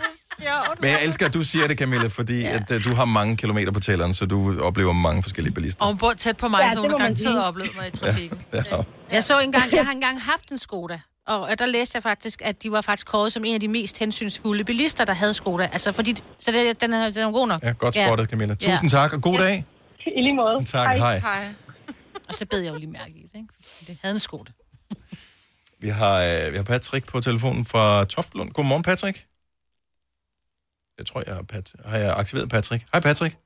[0.82, 2.50] Men jeg elsker, at du siger det, Camilla, fordi ja.
[2.50, 5.82] at, uh, du har mange kilometer på tælleren, så du oplever mange forskellige bilister.
[5.82, 7.92] Og hun bor tæt på mig, Ja, ja, så hun har garanteret oplevet mig i
[7.92, 8.42] trafikken.
[8.54, 8.64] Ja.
[9.12, 12.64] Jeg så engang, jeg har engang haft en Skoda, og der læste jeg faktisk, at
[12.64, 15.64] de var faktisk kåret som en af de mest hensynsfulde bilister, der havde Skoda.
[15.72, 17.64] Altså, fordi, så det, den, er, den er god nok.
[17.64, 18.56] Ja, godt spottet, Camilla.
[18.62, 18.72] Ja.
[18.72, 19.66] Tusind tak, og god dag.
[20.06, 20.66] I lige måde.
[20.66, 21.20] Tak, hej.
[21.20, 21.54] hej.
[22.30, 23.48] Og så bed jeg jo lige mærke i det, ikke?
[23.88, 24.52] Det havde en Skoda.
[25.84, 28.52] Vi har, øh, vi har Patrick på telefonen fra Toftlund.
[28.52, 29.26] Godmorgen, Patrick.
[30.98, 32.86] Jeg tror, jeg har, Pat- har jeg aktiveret Patrick.
[32.94, 33.38] Hej, Patrick.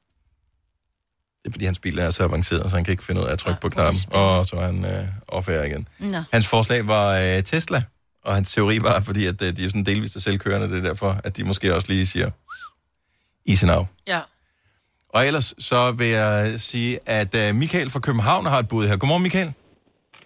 [1.43, 3.31] Det er, fordi hans bil er så avanceret, så han kan ikke finde ud af
[3.31, 4.01] at trykke på knappen.
[4.11, 5.87] Og så er han øh, off igen.
[5.99, 6.23] Nå.
[6.31, 7.83] Hans forslag var øh, Tesla,
[8.25, 11.21] og hans teori var, fordi at, øh, de er sådan delvist selvkørende, det er derfor,
[11.23, 12.29] at de måske også lige siger
[13.47, 13.85] easy now.
[14.07, 14.19] Ja.
[15.09, 18.97] Og ellers så vil jeg sige, at øh, Michael fra København har et bud her.
[18.97, 19.53] Godmorgen, Michael.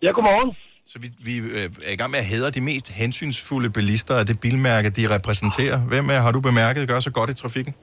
[0.03, 0.55] Ja, godmorgen.
[0.85, 4.25] Så vi, vi øh, er i gang med at hædre de mest hensynsfulde bilister af
[4.25, 5.77] det bilmærke, de repræsenterer.
[5.77, 7.75] Hvem er, har du bemærket gør så godt i trafikken?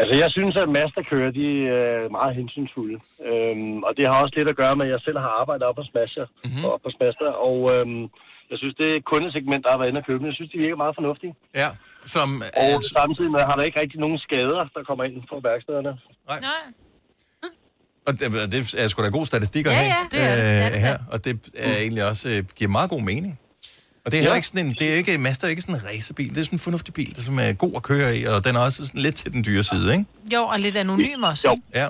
[0.00, 1.46] Altså, jeg synes, at Masterkører, de
[1.78, 2.96] er meget hensynsfulde.
[3.28, 5.76] Øhm, og det har også lidt at gøre med, at jeg selv har arbejdet op
[5.80, 6.64] på Smasher, mm-hmm.
[6.74, 8.02] op på Smasher, og øhm,
[8.50, 10.94] jeg synes, det kundesegment, der har været inde og købe, jeg synes, de virker meget
[11.00, 11.32] fornuftige.
[11.62, 11.68] Ja,
[12.14, 12.28] som...
[12.62, 15.92] Og samtidig med, har der ikke rigtig nogen skader, der kommer ind fra værkstederne.
[16.30, 16.40] Nej.
[18.06, 20.42] Og det, det er sgu da god statistik at Ja, have ja, det er det.
[20.42, 20.98] øh, Ja, det er her.
[21.12, 21.32] Og det
[21.68, 23.32] er egentlig også øh, giver meget god mening.
[24.04, 24.36] Og det er heller Ja.
[24.36, 26.28] ikke sådan en, det er ikke, Mazda er ikke sådan en racerbil.
[26.30, 28.60] Det er sådan en fornuftig bil, som er god at køre i, og den er
[28.60, 30.04] også sådan lidt til den dyre side, ikke?
[30.34, 31.48] Jo, og lidt anonym også.
[31.48, 31.56] Jo.
[31.74, 31.86] Ja.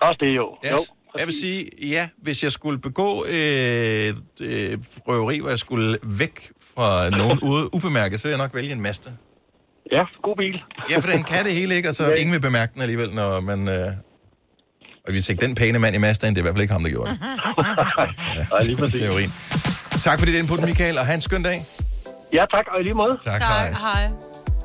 [0.00, 0.56] Også det jo.
[0.64, 0.72] Yes.
[0.72, 0.78] jo.
[1.18, 6.50] Jeg vil sige, ja, hvis jeg skulle begå øh, øh, røveri, hvor jeg skulle væk
[6.74, 9.10] fra nogen ude ubemærket, så vil jeg nok vælge en Mazda.
[9.92, 10.60] Ja, god bil.
[10.90, 11.88] Ja, for den kan det hele, ikke?
[11.88, 12.14] Og så ja.
[12.14, 13.68] ingen vil bemærke den alligevel, når man...
[13.68, 13.74] Øh...
[15.06, 16.82] Og hvis ikke den pæne mand i Mazdaen, det er i hvert fald ikke ham,
[16.82, 17.18] der gjorde det.
[18.60, 19.32] Ja, lige på teorien.
[20.04, 21.64] Tak for dit input, Michael, og have en skøn dag.
[22.32, 23.18] Ja, tak, og i lige måde.
[23.24, 23.70] Tak, hej.
[23.70, 24.10] hej.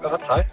[0.01, 0.43] Godt, hej.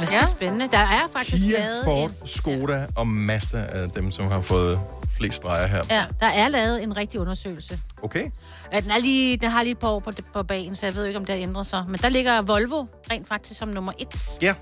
[0.00, 0.68] Det er spændende.
[0.70, 4.80] Der er faktisk Kia, lavet Ford, en, Skoda og Mazda er dem, som har fået
[5.16, 5.82] flest streger her.
[5.90, 7.78] ja, der er lavet en rigtig undersøgelse.
[8.02, 8.24] Okay.
[8.72, 10.94] Ja, den, er lige, den har lige et par år på, på bagen, så jeg
[10.94, 11.84] ved ikke, om det har ændret sig.
[11.88, 14.38] Men der ligger Volvo rent faktisk som nummer et.
[14.42, 14.54] Ja.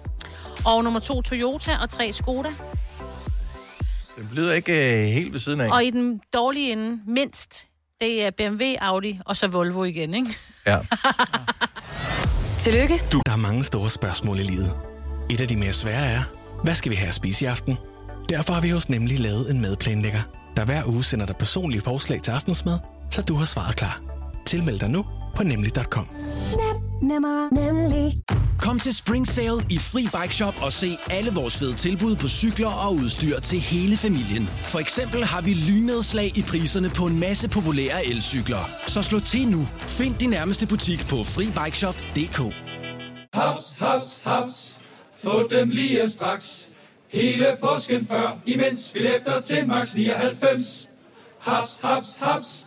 [0.67, 2.49] Og nummer to Toyota og tre Skoda.
[4.17, 5.71] Den bliver ikke øh, helt ved siden af.
[5.73, 7.67] Og i den dårlige ende, mindst,
[8.03, 10.37] det er BMW, Audi og så Volvo igen, ikke?
[10.67, 10.79] Ja.
[12.65, 13.01] Tillykke.
[13.13, 14.79] Du, der er mange store spørgsmål i livet.
[15.31, 16.23] Et af de mere svære er,
[16.65, 17.79] hvad skal vi have at spise i aften?
[18.29, 20.23] Derfor har vi hos Nemlig lavet en madplanlægger,
[20.57, 22.79] der hver uge sender dig personlige forslag til aftensmad,
[23.11, 24.01] så du har svaret klar.
[24.47, 25.05] Tilmeld dig nu
[25.37, 26.09] på nemlig.com.
[27.03, 28.23] Nemmer, nemlig.
[28.61, 32.29] Kom til Spring Sale i Fri Bike Shop og se alle vores fede tilbud på
[32.29, 34.49] cykler og udstyr til hele familien.
[34.65, 38.71] For eksempel har vi lynedslag i priserne på en masse populære elcykler.
[38.87, 39.69] Så slå til nu.
[39.79, 42.55] Find din nærmeste butik på FriBikeShop.dk.
[43.35, 44.77] Haps, haps, haps.
[45.23, 46.69] Få dem lige straks.
[47.09, 50.89] Hele påsken før, imens billetter til max 99.
[51.39, 52.67] Haps, haps, haps.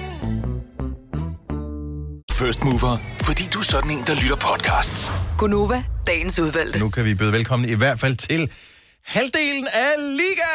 [2.41, 5.11] First mover, fordi du er sådan en, der lytter podcasts.
[5.37, 6.79] Gunova, dagens udvalgte.
[6.79, 8.49] Nu kan vi byde velkommen i hvert fald til
[9.03, 10.51] halvdelen af Liga!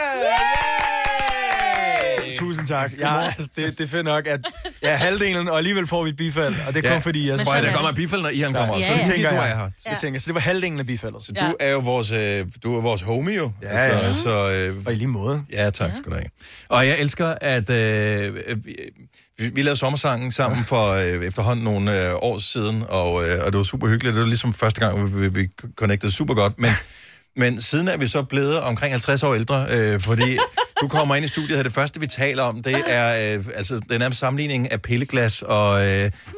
[2.39, 2.93] Tusind tak.
[2.99, 4.41] Ja, altså, det, det er fedt nok, at
[4.83, 6.55] ja, halvdelen, og alligevel får vi et bifald.
[6.69, 6.99] Og det er kun Ja.
[6.99, 7.29] fordi...
[7.29, 8.89] Jeg, sådan der er kommer et bifald, når Ian kommer også.
[8.89, 9.51] Så det er tænker du jeg.
[9.51, 9.71] er her.
[9.91, 11.23] Jeg tænker, så det var halvdelen af bifaldet.
[11.25, 13.53] Så du er jo vores, øh, du er vores homie jo.
[13.63, 14.13] Ja, ja.
[14.13, 15.45] Så, så, øh, og i lige måde.
[15.53, 16.29] Ja, tak skal du have.
[16.69, 18.57] Og jeg elsker, at øh, øh,
[19.39, 23.53] vi, vi lavede sommersangen sammen for øh, efterhånden nogle øh, år siden, og, øh, og
[23.53, 24.15] det var super hyggeligt.
[24.15, 26.59] Det var ligesom første gang, vi, vi, vi connectede super godt.
[26.59, 26.71] Men,
[27.37, 30.39] men siden er vi så blevet omkring 50 år ældre, øh, fordi
[30.81, 33.75] du kommer ind i studiet, og det første, vi taler om, det er øh, altså,
[33.75, 35.87] den er nærmest sammenligning af pilleglas, og øh,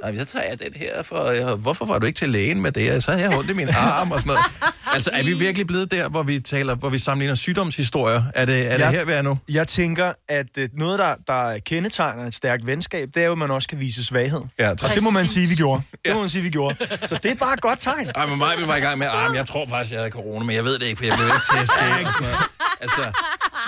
[0.04, 2.72] "Ej, så tager jeg den her, for øh, hvorfor var du ikke til lægen med
[2.72, 3.04] det?
[3.04, 4.44] Så havde jeg ondt i min arm og sådan noget.
[4.94, 8.22] Altså, er vi virkelig blevet der, hvor vi taler, hvor vi sammenligner sygdomshistorier?
[8.34, 9.38] Er det, er det Jeg- her, vi er nu?
[9.48, 13.38] Jeg tænker, at øh, noget, der, der kendetegner et stærkt venskab, det er jo, at
[13.38, 14.40] man også kan vise svaghed.
[14.58, 15.82] Ja, og det må man sige, vi gjorde.
[16.04, 16.76] Det må man sige, vi gjorde.
[17.06, 18.10] Så det er bare et godt tegn.
[18.14, 20.10] Ej, men mig, vi var i gang med, ah, men jeg tror faktisk, jeg havde
[20.10, 21.78] corona, men jeg ved det ikke, for jeg blev ikke testet.
[22.80, 23.12] Altså,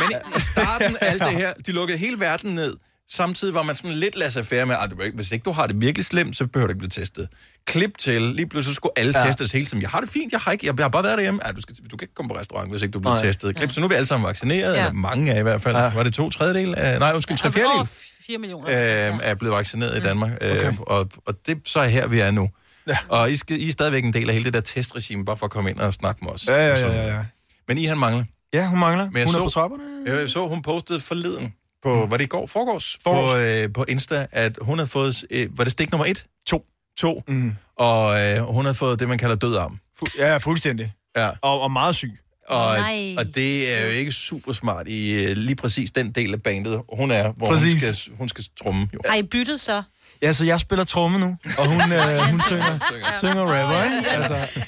[0.01, 2.77] men i- starten af alt det her, de lukkede hele verden ned.
[3.13, 6.37] Samtidig var man sådan lidt laissez-faire med, at hvis ikke du har det virkelig slemt,
[6.37, 7.29] så behøver du ikke blive testet.
[7.67, 9.21] Klip til, lige pludselig skulle alle Ja.
[9.21, 9.27] ja.
[9.27, 9.83] testes hele tiden.
[9.83, 11.41] Jeg har det fint, jeg har, ikke, jeg har bare været derhjemme.
[11.47, 13.23] Ja, du, skal, du kan ikke komme på restaurant, hvis ikke du bliver Nej.
[13.25, 13.57] testet.
[13.57, 14.79] Klip, så nu er vi alle sammen vaccineret, Ja.
[14.81, 15.77] eller mange af i hvert fald.
[15.77, 15.93] Ja.
[15.95, 16.75] Var det to tredjedel?
[16.79, 17.87] Af, nej, undskyld, tre fjerdedel Over
[18.27, 18.69] 4 millioner.
[19.13, 20.33] øh, er blevet vaccineret i Danmark.
[20.33, 20.67] Okay.
[20.67, 22.49] Øh, og, og det så er her, vi er nu.
[22.87, 22.99] Ja.
[23.09, 25.47] Og I, skal, I er stadigvæk en del af hele det der testregime, bare for
[25.47, 26.47] at komme ind og snakke med os.
[26.49, 26.97] Ja, ja, sådan.
[26.97, 27.25] ja, ja.
[27.69, 28.25] Men I, han mangler.
[28.55, 29.05] Ja, hun mangler.
[29.11, 29.83] Men jeg hun så, er på trapperne.
[30.07, 32.47] Jeg så, hun postede forleden på, var det i går?
[32.47, 32.99] Forgårs?
[33.05, 36.25] På, øh, på Insta, at hun havde fået, øh, var det stik nummer et?
[36.47, 36.65] To.
[36.99, 37.23] To.
[37.29, 37.53] Mm.
[37.77, 39.79] Og øh, hun havde fået det, man kalder død arm.
[40.03, 40.93] Fu- Ja, fuldstændig.
[41.17, 41.31] Ja.
[41.43, 42.13] Og, og meget syg.
[42.49, 43.15] Og, Nej.
[43.19, 46.83] og det er jo ikke super smart i øh, lige præcis den del af bandet,
[46.93, 47.81] hun er, hvor hun Præcis.
[47.99, 48.89] skal, hun skal trumme.
[48.95, 48.99] Jo.
[49.09, 49.83] Har I byttet så?
[50.23, 52.79] Ja, så jeg spiller tromme nu, og hun, øh, hun synger.
[53.19, 54.11] synger rapper, ikke?
[54.11, 54.61] Altså,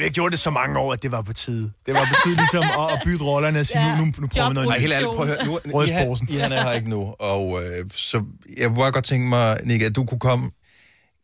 [0.00, 1.72] vi har gjort det så mange år, at det var på tide.
[1.86, 4.48] Det var på tide ligesom at, at bytte rollerne og sige, nu, nu, nu prøver
[4.48, 5.46] vi noget Nej, helt ærligt, prøv at høre.
[5.66, 8.24] Nu, I, han, I han er her ikke nu, og øh, så
[8.58, 10.50] jeg kunne bare godt tænke mig, Nick, at du kunne komme...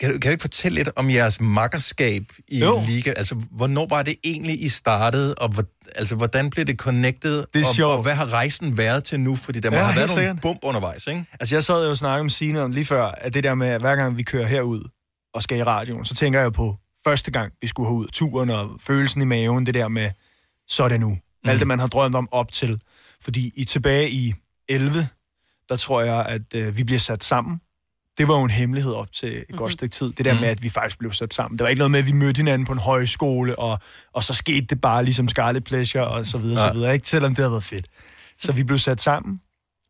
[0.00, 2.80] Kan du, kan du ikke fortælle lidt om jeres makkerskab i Jo.
[2.88, 3.12] Liga?
[3.16, 5.64] Altså, hvornår var det egentlig, I startede, og hvor,
[5.96, 7.44] altså, hvordan blev det connected?
[7.54, 7.92] Det er og, sjovt.
[7.96, 9.36] og hvad har rejsen været til nu?
[9.36, 10.40] Fordi der må Ja, have været nogle sikkert.
[10.42, 11.24] bump undervejs, ikke?
[11.40, 13.68] Altså, jeg sad jo og snakkede med Signe om lige før, at det der med,
[13.68, 14.88] at hver gang vi kører herud
[15.34, 16.76] og skal i radioen, så tænker jeg på
[17.07, 20.11] første gang, vi skulle ud turen og følelsen i maven, det der med,
[20.68, 21.11] så er det nu.
[21.11, 21.50] Mm.
[21.50, 22.80] Alt det, man har drømt om op til.
[23.20, 24.34] Fordi i tilbage i
[24.68, 25.09] 11,
[25.68, 27.61] der tror jeg, at øh, vi bliver sat sammen.
[28.18, 29.59] Det var jo en hemmelighed op til et mm-hmm.
[29.59, 30.09] godt stykke tid.
[30.12, 30.40] Det der Mhm.
[30.40, 31.59] med, at vi faktisk blev sat sammen.
[31.59, 33.78] Det var ikke noget med, at vi mødte hinanden på en højskole, og,
[34.12, 36.68] og så skete det bare ligesom Scarlet Pleasure, og så videre, Nej.
[36.68, 36.94] så videre.
[36.94, 37.09] Ikke?
[37.09, 37.86] Selvom det havde været fedt.
[38.38, 39.40] Så vi blev sat sammen.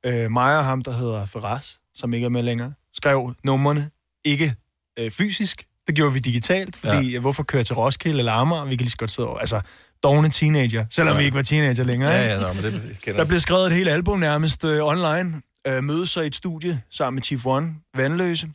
[0.07, 3.91] Øh, mig og ham, der hedder Ferraz, som ikke er med længere, skrev numrene
[4.25, 4.55] ikke
[4.99, 5.67] øh, fysisk.
[5.87, 7.19] Det gjorde vi digitalt, fordi ja.
[7.19, 8.65] hvorfor køre til Roskilde eller Amager?
[8.65, 9.39] Vi kan lige så godt sidde over.
[9.39, 9.61] Altså,
[10.03, 11.19] dogne teenager, selvom ja.
[11.19, 12.11] vi ikke var teenager længere.
[12.11, 15.43] Ja, ja, nå, men det kender Der blev skrevet et helt album nærmest øh, online.
[15.67, 18.49] Øh, mødes så i et studie sammen med Chief One, Vandløse.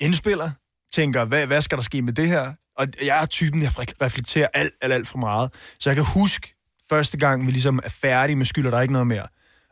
[0.00, 0.50] Indspiller.
[0.92, 2.52] Tænker, hvad, hvad skal der ske med det her?
[2.78, 5.52] Og jeg er typen, jeg reflekterer alt, alt, alt for meget.
[5.80, 6.54] Så jeg kan huske
[6.88, 9.26] første gang, vi ligesom er færdige med skylder der ikke noget mere.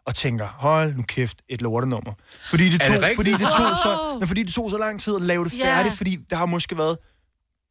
[0.07, 2.13] Og tænker, hold nu kæft, et lortenummer.
[2.51, 5.23] Fordi det tog, det fordi det tog, så, fordi det tog så lang tid at
[5.23, 6.99] lave det færdigt, fordi der har måske været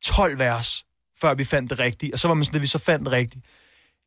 [0.05, 0.83] 12 vers,
[1.21, 2.13] før vi fandt det rigtige.
[2.13, 3.41] Og så var man sådan, at vi så fandt det rigtige.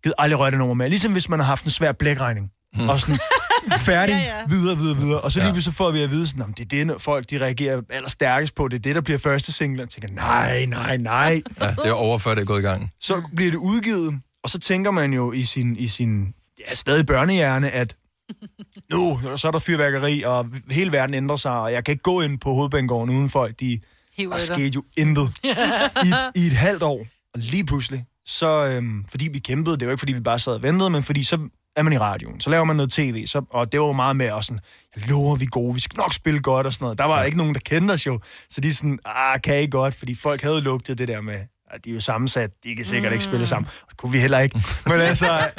[0.03, 0.89] Givet aldrig røre det nummer med.
[0.89, 2.51] Ligesom hvis man har haft en svær blækregning.
[2.75, 2.89] Hmm.
[2.89, 3.19] Og sådan,
[3.79, 4.45] færdig, ja, ja.
[4.49, 5.21] videre, videre, videre.
[5.21, 5.61] Og så lige Ja.
[5.61, 8.55] så får vi at vide, sådan, "Nå, men det er det, folk de reagerer allerstærkest
[8.55, 8.69] på.
[8.69, 9.83] Det er det, der bliver første single.
[9.83, 11.43] Og tænker, nej, nej, nej.
[11.61, 12.91] Ja, det er over, før det er gået i gang.
[13.01, 16.35] Så bliver det udgivet, og så tænker man jo i sin, i sin
[16.69, 17.97] ja, stadig børnehjerne, at
[18.93, 22.21] nu, så er der fyrværkeri, og hele verden ændrer sig, og jeg kan ikke gå
[22.21, 23.81] ind på hovedbanegården uden folk, de
[24.17, 25.33] Hiver der skete jo intet
[26.07, 27.07] i, i et halvt år.
[27.35, 30.53] Og lige pludselig, så øhm, fordi vi kæmpede, det var ikke fordi vi bare sad
[30.53, 31.39] og ventede, men fordi så
[31.77, 34.17] er man i radioen, så laver man noget tv, så, og det var jo meget
[34.17, 34.61] med, og sådan,
[34.97, 36.99] jeg lover, vi er gode, vi skal nok spille godt og sådan noget.
[36.99, 37.25] Der var ja.
[37.25, 38.21] ikke nogen, der kendte os jo,
[38.51, 41.41] så de er sådan, ah, kan I godt, fordi folk havde lugtet det der med,
[41.71, 43.15] at de er jo sammensat, de kan sikkert mm.
[43.15, 43.69] ikke spille sammen.
[43.83, 44.59] Og det kunne vi heller ikke.
[44.87, 45.51] Men altså,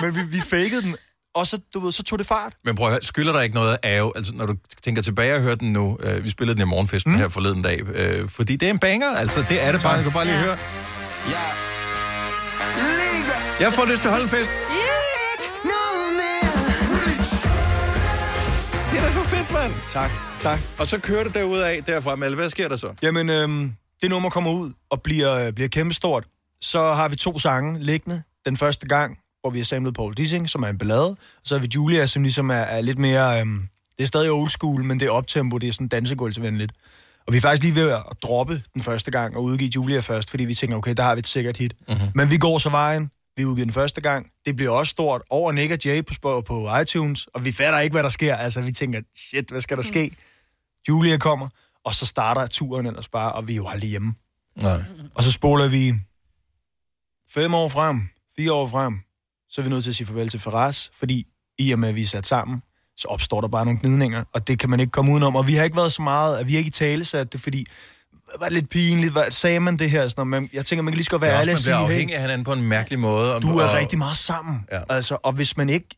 [0.00, 0.96] men vi, vi fakede den,
[1.36, 2.52] og så, du ved, så tog det fart.
[2.64, 5.40] Men prøv at høre, skylder der ikke noget af, altså når du tænker tilbage og
[5.40, 7.18] hører den nu, øh, vi spillede den i morgenfesten mm.
[7.18, 10.02] her forleden dag, øh, fordi det er en banger, altså det er det bare, du
[10.02, 10.58] kan bare lige høre.
[13.60, 14.52] Jeg får lyst til at holde en fest.
[18.90, 19.72] Det er da for fedt, mand.
[19.92, 20.10] Tak,
[20.40, 20.58] tak.
[20.78, 22.34] Og så kører det derudad derfra, Mal.
[22.34, 22.94] Hvad sker der så?
[23.02, 23.72] Jamen, øhm,
[24.02, 26.24] det nummer kommer ud og bliver, øh, bliver kæmpestort.
[26.60, 28.22] Så har vi to sange liggende.
[28.46, 31.08] Den første gang, hvor vi har samlet Paul Dissing, som er en ballade.
[31.10, 33.40] Og så har vi Julia, som ligesom er, er lidt mere...
[33.40, 36.72] Øhm, det er stadig old school, men det er optempo, det er sådan dansegulvsvenligt.
[37.26, 40.30] Og vi er faktisk lige ved at droppe den første gang og udgive Julia først,
[40.30, 41.74] fordi vi tænker, okay, der har vi et sikkert hit.
[41.80, 41.96] Mhm.
[41.96, 42.12] Mm-hmm.
[42.14, 43.10] Men vi går så vejen.
[43.36, 44.26] Vi udgiver den første gang.
[44.46, 47.94] Det bliver også stort over Nick og Jay på, på iTunes, og vi fatter ikke,
[47.94, 48.36] hvad der sker.
[48.36, 50.10] Altså, vi tænker, shit, hvad skal der ske?
[50.88, 51.48] Julia kommer,
[51.84, 54.14] og så starter turen ellers bare, og vi er jo aldrig hjemme.
[54.56, 54.84] Nej.
[55.14, 55.94] Og så spoler vi
[57.30, 59.00] fem år frem, fire år frem,
[59.56, 61.26] så er vi nødt til at sige farvel til Faraz, fordi
[61.58, 62.62] i og med, at vi er sat sammen,
[62.96, 65.36] så opstår der bare nogle gnidninger, og det kan man ikke komme udenom.
[65.36, 67.40] Og vi har ikke været så meget, at vi har ikke i tale sat det,
[67.40, 67.66] fordi
[68.40, 70.08] var det lidt pinligt, hvad, sagde man det her?
[70.08, 71.84] Sådan, men jeg tænker, man kan lige så godt være ærlig man og bliver sige,
[71.84, 73.34] afhængig af hinanden på en mærkelig måde.
[73.34, 74.66] Og, du er og, rigtig meget sammen.
[74.72, 74.80] Ja.
[74.88, 75.88] Altså, og hvis man ikke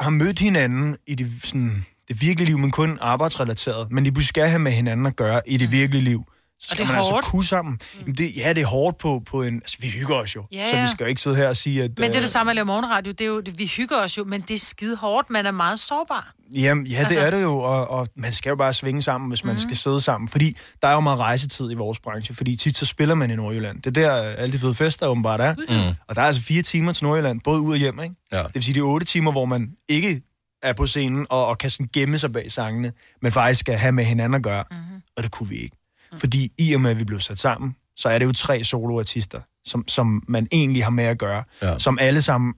[0.00, 4.28] har mødt hinanden i det, sådan, det virkelige liv, men kun arbejdsrelateret, men lige pludselig
[4.28, 6.24] skal have med hinanden at gøre i det virkelige liv,
[6.60, 7.26] så Og skal det er man altså hårdt.
[7.26, 7.78] kunne sammen.
[8.00, 9.54] Jamen Det, ja, det er hårdt på, på en...
[9.54, 10.44] Altså, vi hygger os jo.
[10.52, 10.86] Ja, Så vi ja.
[10.90, 11.90] skal jo ikke sidde her og sige, at...
[11.90, 13.12] Men det er øh, det samme at lave morgenradio.
[13.12, 15.30] Det er jo, vi hygger os jo, men det er skide hårdt.
[15.30, 16.32] Man er meget sårbar.
[16.54, 19.28] Jamen, ja, det Altså- er det jo, og, og man skal jo bare svinge sammen,
[19.28, 19.58] hvis man mm.
[19.58, 20.28] skal sidde sammen.
[20.28, 23.34] Fordi der er jo meget rejsetid i vores branche, fordi tit så spiller man i
[23.36, 23.82] Nordjylland.
[23.82, 25.54] Det er der, øh, alle de fede fester åbenbart er.
[25.54, 25.96] Mm.
[26.08, 28.14] Og der er altså fire timer til Nordjylland, både ud og hjem, ikke?
[28.32, 28.42] Ja.
[28.42, 30.22] Det vil sige, det er otte timer, hvor man ikke
[30.62, 32.92] er på scenen og, og kan sådan gemme sig bag sangene,
[33.22, 34.64] men faktisk skal have med hinanden at gøre.
[34.70, 35.00] Mm-hmm.
[35.16, 35.75] Og det kunne vi ikke.
[36.14, 39.40] Fordi i og med, at vi blev sat sammen, så er det jo tre soloartister,
[39.64, 41.78] som, som man egentlig har med at gøre, Ja.
[41.78, 42.54] som alle sammen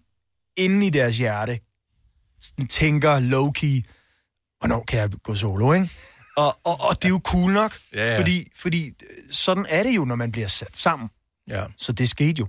[0.56, 1.58] inde i deres hjerte
[2.68, 3.82] tænker low-key,
[4.58, 5.88] hvornår kan jeg gå solo, ikke?
[6.36, 8.20] Og, og, og det er jo cool nok, Ja, ja.
[8.20, 8.92] fordi, fordi øh,
[9.30, 11.08] sådan er det jo, når man bliver sat sammen.
[11.48, 11.64] Ja.
[11.76, 12.46] Så det skete jo.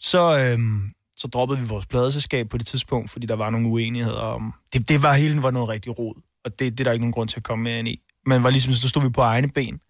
[0.00, 4.16] Så, øhm, så droppede vi vores pladeselskab på det tidspunkt, fordi der var nogle uenigheder
[4.20, 4.54] om...
[4.72, 7.12] Det, det var hele var noget rigtig rod, og det, det er der ikke nogen
[7.12, 8.00] grund til at komme mere ind i.
[8.26, 9.80] Men var ligesom, så stod vi på egne ben,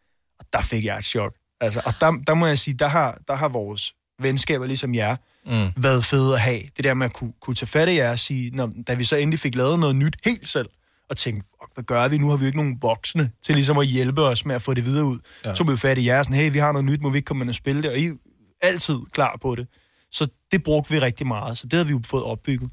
[0.52, 1.34] der fik jeg et chok.
[1.60, 5.16] Altså, og der, der må jeg sige, der har, der har vores venskaber, ligesom jer,
[5.46, 5.82] Mm.
[5.82, 6.60] været fede at have.
[6.76, 9.04] Det der med at kunne, kunne tage fat i jer og sige, når, da vi
[9.04, 10.68] så endelig fik lavet noget nyt helt selv,
[11.10, 12.18] og tænkte, fuck, hvad gør vi?
[12.18, 14.74] Nu har vi jo ikke nogen voksne til ligesom at hjælpe os med at få
[14.74, 15.18] det videre ud.
[15.44, 15.50] Ja.
[15.50, 17.26] Så tog vi fat i jer, sådan, hey, vi har noget nyt, må vi ikke
[17.26, 17.90] komme ind og spille det?
[17.90, 18.14] Og I er
[18.62, 19.66] altid klar på det.
[20.12, 22.70] Så det brugte vi rigtig meget, så det havde vi jo fået opbygget.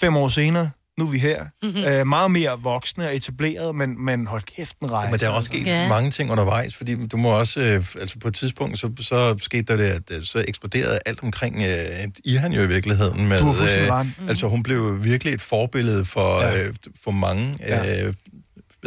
[0.00, 1.44] Fem år senere, nu er vi her.
[1.62, 1.70] Mhm.
[1.72, 1.84] Mm-hmm.
[1.84, 5.10] Øh, meget mere voksne og etableret, men, men hold kæft en rejse.
[5.10, 5.88] Men der er også sket Ja.
[5.88, 9.62] mange ting undervejs, fordi du må også, øh, altså på et tidspunkt, så, så skete
[9.62, 13.28] der det, at øh, så eksploderede alt omkring øh, Ihan jo i virkeligheden.
[13.28, 16.62] Med, øh, altså hun blev virkelig et forbillede for, ja.
[16.62, 16.74] øh,
[17.04, 18.06] for mange, ja.
[18.06, 18.14] øh,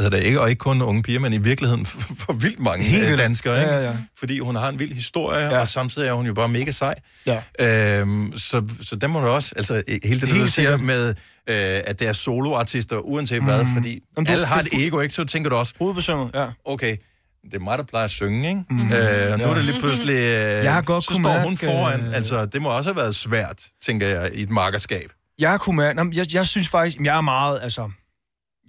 [0.03, 2.85] hedder det, ikke, og ikke kun unge piger, men i virkeligheden for, for vildt mange
[2.85, 3.73] Helt øh, danskere, ikke?
[3.73, 3.93] ja, ja.
[4.17, 5.59] fordi hun har en vild historie, ja.
[5.59, 6.95] og samtidig er hun jo bare mega sej.
[7.25, 7.41] Ja.
[7.99, 11.15] Øhm, så, så der må du også, altså hele det, du siger med, øh,
[11.85, 13.45] at det er soloartister, uanset mm.
[13.47, 15.13] hvad, fordi Jamen, du- alle har det- et ego, ikke?
[15.15, 16.45] Så tænker du også, Hovedpersonen, ja.
[16.65, 16.97] okay,
[17.43, 18.61] det er mig, der plejer at synge, ikke?
[18.69, 18.79] Mm.
[18.81, 19.49] Øh, nu Ja.
[19.49, 22.01] er det lige pludselig, øh, Jeg har godt så står mærke, hun foran.
[22.07, 25.09] øh, Altså, det må også have været svært, tænker jeg, i et markerskab.
[25.39, 27.89] Jeg kunne mærke, jeg, jeg synes faktisk, jeg er meget, altså,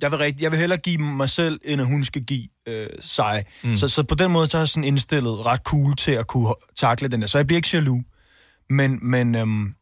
[0.00, 2.88] jeg vil, rigtig, jeg vil hellere give mig selv, end at hun skal give øh,
[3.00, 3.44] sig.
[3.64, 3.76] Mm.
[3.76, 6.54] Så, så på den måde, så er jeg sådan indstillet ret cool til at kunne
[6.76, 7.26] takle den der.
[7.26, 8.04] Så jeg bliver ikke jaloux.
[8.70, 9.74] Men, men øhm,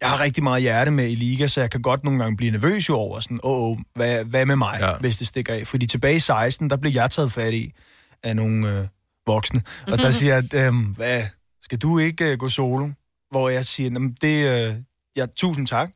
[0.00, 2.50] jeg har rigtig meget hjerte med i liga, så jeg kan godt nogle gange blive
[2.50, 4.98] nervøs jo over sådan, åh, oh, hvad, hvad med mig, ja.
[5.00, 5.66] hvis det stikker af?
[5.66, 7.72] Fordi tilbage i 16, der blev jeg taget fat i
[8.22, 8.86] af nogle øh,
[9.26, 9.62] voksne.
[9.92, 11.24] Og der siger jeg, at, øhm, hvad,
[11.62, 12.88] skal du ikke øh, gå solo?
[13.30, 14.74] Hvor jeg siger, "Jamen, det, øh,
[15.16, 15.90] ja, tusind tak,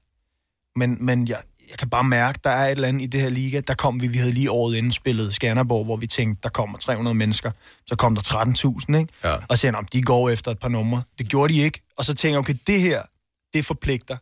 [0.76, 1.38] men, men jeg,
[1.72, 3.60] jeg kan bare mærke, der er et eller andet i det her liga.
[3.60, 6.78] Der kom vi, vi havde lige året inden spillet Skanderborg, hvor vi tænkte, der kommer
[6.78, 7.50] 300 mennesker.
[7.86, 8.22] Så kom der
[8.92, 9.12] 13.000, ikke?
[9.24, 9.34] Ja.
[9.48, 11.02] Og så han, de går efter et par numre.
[11.18, 11.80] Det gjorde de ikke.
[11.96, 13.02] Og så tænker jeg, okay, det her,
[13.54, 14.16] det forpligter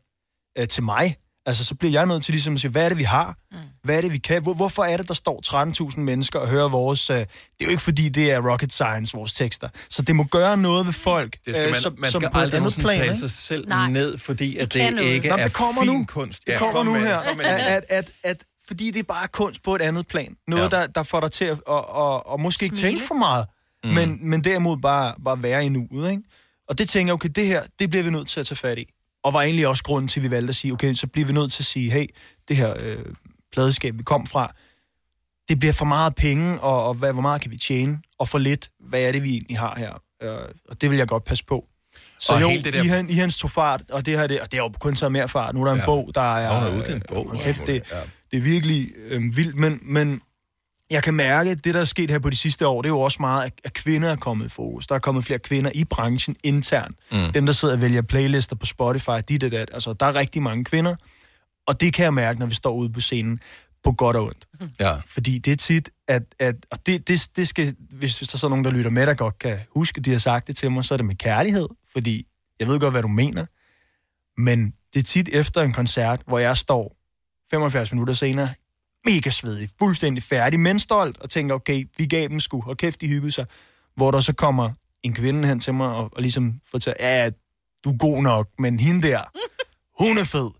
[0.59, 1.17] øh, til mig.
[1.47, 3.37] Altså, så bliver jeg nødt til ligesom at sige, hvad er det, vi har?
[3.53, 3.59] Mm.
[3.85, 4.43] Hvad er det, vi kan?
[4.43, 7.11] Hvor, hvorfor er det, der står 13.000 mennesker og hører vores...
[7.11, 7.27] Øh, det
[7.61, 9.69] er jo ikke, fordi det er rocket science, vores tekster.
[9.91, 11.37] Så det må gøre noget ved folk.
[11.47, 13.17] Det skal man, som- man som skal et aldrig andet nogensinde plan, tale ikke?
[13.19, 13.91] sig selv Nej.
[13.91, 15.09] ned, fordi at det noget.
[15.11, 16.05] ikke Nå, er det kommer fin nu.
[16.09, 16.47] kunst.
[16.47, 17.09] Det Ja, kommer kom nu med det.
[17.09, 17.21] her.
[17.37, 17.51] Med det.
[17.51, 18.37] At, at, at, at,
[18.69, 20.35] fordi det er bare kunst på et andet plan.
[20.49, 20.81] Noget, Ja.
[20.81, 22.91] der, der får dig til at og, og, og måske ikke Smile.
[22.93, 23.47] tænke for meget,
[23.85, 23.91] mm.
[23.91, 26.11] men, men derimod bare, bare være i nuet.
[26.11, 26.23] Ikke?
[26.69, 28.79] Og det tænker jeg, okay, det her, det bliver vi nødt til at tage fat
[28.79, 28.85] i.
[29.25, 31.33] Og var egentlig også grunden til, at vi valgte at sige, okay, så bliver vi
[31.33, 32.07] nødt til at sige, hey,
[32.49, 33.05] det her øh,
[33.53, 34.55] pladeskab, vi kom fra,
[35.49, 38.39] det bliver for meget penge, og, og hvad, hvor meget kan vi tjene, og for
[38.39, 40.03] lidt, hvad er det, vi egentlig har her?
[40.23, 41.67] Øh, og det vil jeg godt passe på.
[42.19, 44.27] Så Og jo, hele det der- i, han, i hans tog fart, og det her,
[44.27, 45.55] det, og det har jo kun taget mere fart.
[45.55, 45.85] Nu er der en Ja.
[45.85, 46.41] bog, der er...
[46.41, 47.31] Ja, hun har udgivet en bog.
[47.35, 47.83] øh, Kæft, det,
[48.31, 50.21] det er virkelig øh, vildt, men, men
[50.91, 52.93] jeg kan mærke, at det, der er sket her på de sidste år, det er
[52.93, 54.87] jo også meget, at- kvinder er kommet i fokus.
[54.87, 56.97] Der er kommet flere kvinder i branchen internt.
[57.13, 57.33] Mm.
[57.35, 59.71] Dem, der sidder og vælger playlister på Spotify, dit og dat.
[59.73, 60.97] Altså, der er rigtig mange kvinder.
[61.67, 63.41] Og det kan jeg mærke, når vi står ude på scenen,
[63.85, 64.49] på godt og ondt.
[64.81, 64.95] Ja.
[65.07, 66.23] Fordi det er tit, at...
[66.39, 69.07] at og det, det, det skal, hvis, hvis der så er nogen, der lytter med,
[69.07, 71.69] der godt kan huske, de har sagt det til mig, så er det med kærlighed.
[71.93, 72.27] Fordi
[72.61, 73.47] jeg ved godt, hvad du mener.
[74.41, 76.97] Men det er tit efter en koncert, hvor jeg står
[77.51, 78.49] 75 minutter senere,
[79.05, 83.01] mega svedig, fuldstændig færdig, men stolt, og tænker, okay, vi gav dem sgu, og kæft,
[83.01, 83.47] de hyggede sig.
[83.97, 84.71] Hvor der så kommer
[85.03, 87.31] en kvinde hen til mig, og, og ligesom fortæller, ja,
[87.85, 89.23] du er god nok, men hende der,
[90.05, 90.51] hun er fed.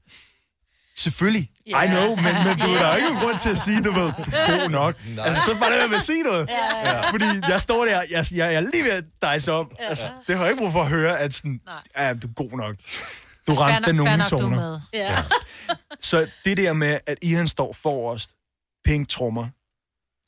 [0.97, 1.51] Selvfølgelig.
[1.67, 1.83] Ja.
[1.83, 4.13] I know, men, men du er der ikke grund til at sige, du ved,
[4.47, 4.95] god nok.
[5.17, 5.27] Nej.
[5.27, 6.49] Altså, så bare det med at sige noget.
[6.49, 7.11] Ja, ja.
[7.11, 9.71] Fordi jeg står der, jeg, jeg, jeg er lige ved at dejse om.
[9.79, 11.61] Altså, det har jeg ikke brug for at høre, at sådan,
[11.99, 12.77] ja, du er god nok.
[13.47, 14.81] Du ramte den nogle toner.
[14.93, 15.23] Ja.
[16.01, 18.35] Så det der med, at I han står forrest,
[18.85, 19.43] pink trommer,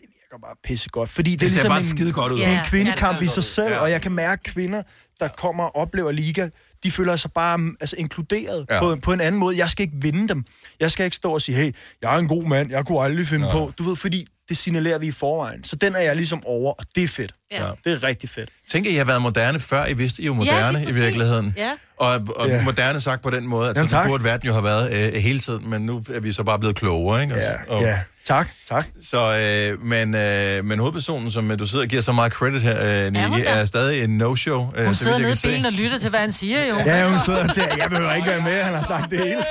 [0.01, 1.09] det virker bare pissegodt.
[1.11, 2.39] Fordi det, Det er ser ligesom bare en, skide godt ud.
[2.39, 3.73] En Ja, kvindekamp ja, i sig selv.
[3.73, 3.79] Ja.
[3.79, 4.83] og jeg kan mærke at kvinder,
[5.21, 6.49] der kommer og oplever liga,
[6.83, 8.75] de føler sig bare mm, altså, inkluderet Ja.
[8.75, 8.81] ja.
[8.81, 9.59] på, på en anden måde.
[9.59, 10.45] Jeg skal ikke vinde dem.
[10.81, 13.27] Jeg skal ikke stå og sige, hey, jeg er en god mand, jeg kunne aldrig
[13.27, 13.53] finde Ja.
[13.53, 13.73] på.
[13.79, 15.65] Du ved, fordi det signalerer vi i forvejen.
[15.65, 17.33] Så den er jeg ligesom over, og det er fedt.
[17.53, 17.63] Ja.
[17.85, 18.51] Det er rigtig fedt.
[18.71, 19.87] Tænk, at I har været moderne før.
[19.87, 21.55] I vidste, I var moderne Ja, ja, i virkeligheden.
[21.57, 21.71] Ja.
[21.97, 22.55] Og, og Ja.
[22.57, 22.63] ja.
[22.65, 25.39] moderne sagt på den måde, at Jamen, sådan burde verden jo have været øh, hele
[25.39, 27.35] tiden, men nu er vi så bare blevet klogere, ikke?
[27.35, 27.99] Ja, og, ja.
[28.25, 28.87] Tak, tak.
[29.05, 29.37] Så,
[29.73, 33.07] øh, men, øh, men hovedpersonen, som øh, du sidder og giver så meget credit her,
[33.07, 33.51] øh, Nicky, da?
[33.51, 34.73] er stadig en no-show.
[34.77, 35.67] Øh, Hun så sidder nede i bilen se.
[35.69, 36.77] og lytter til, hvad han siger, jo.
[36.79, 39.37] Ja, hun sidder og tænker, jeg behøver ikke være med, han har sagt det hele.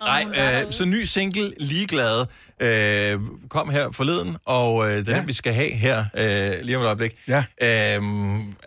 [0.00, 2.28] Nej, øh, så ny single, Ligeglade,
[2.60, 5.18] øh, kom her forleden, og øh, det er ja.
[5.18, 7.18] den, vi skal have her øh, lige om et øjeblik.
[7.28, 7.38] Ja.
[7.38, 8.02] Øh,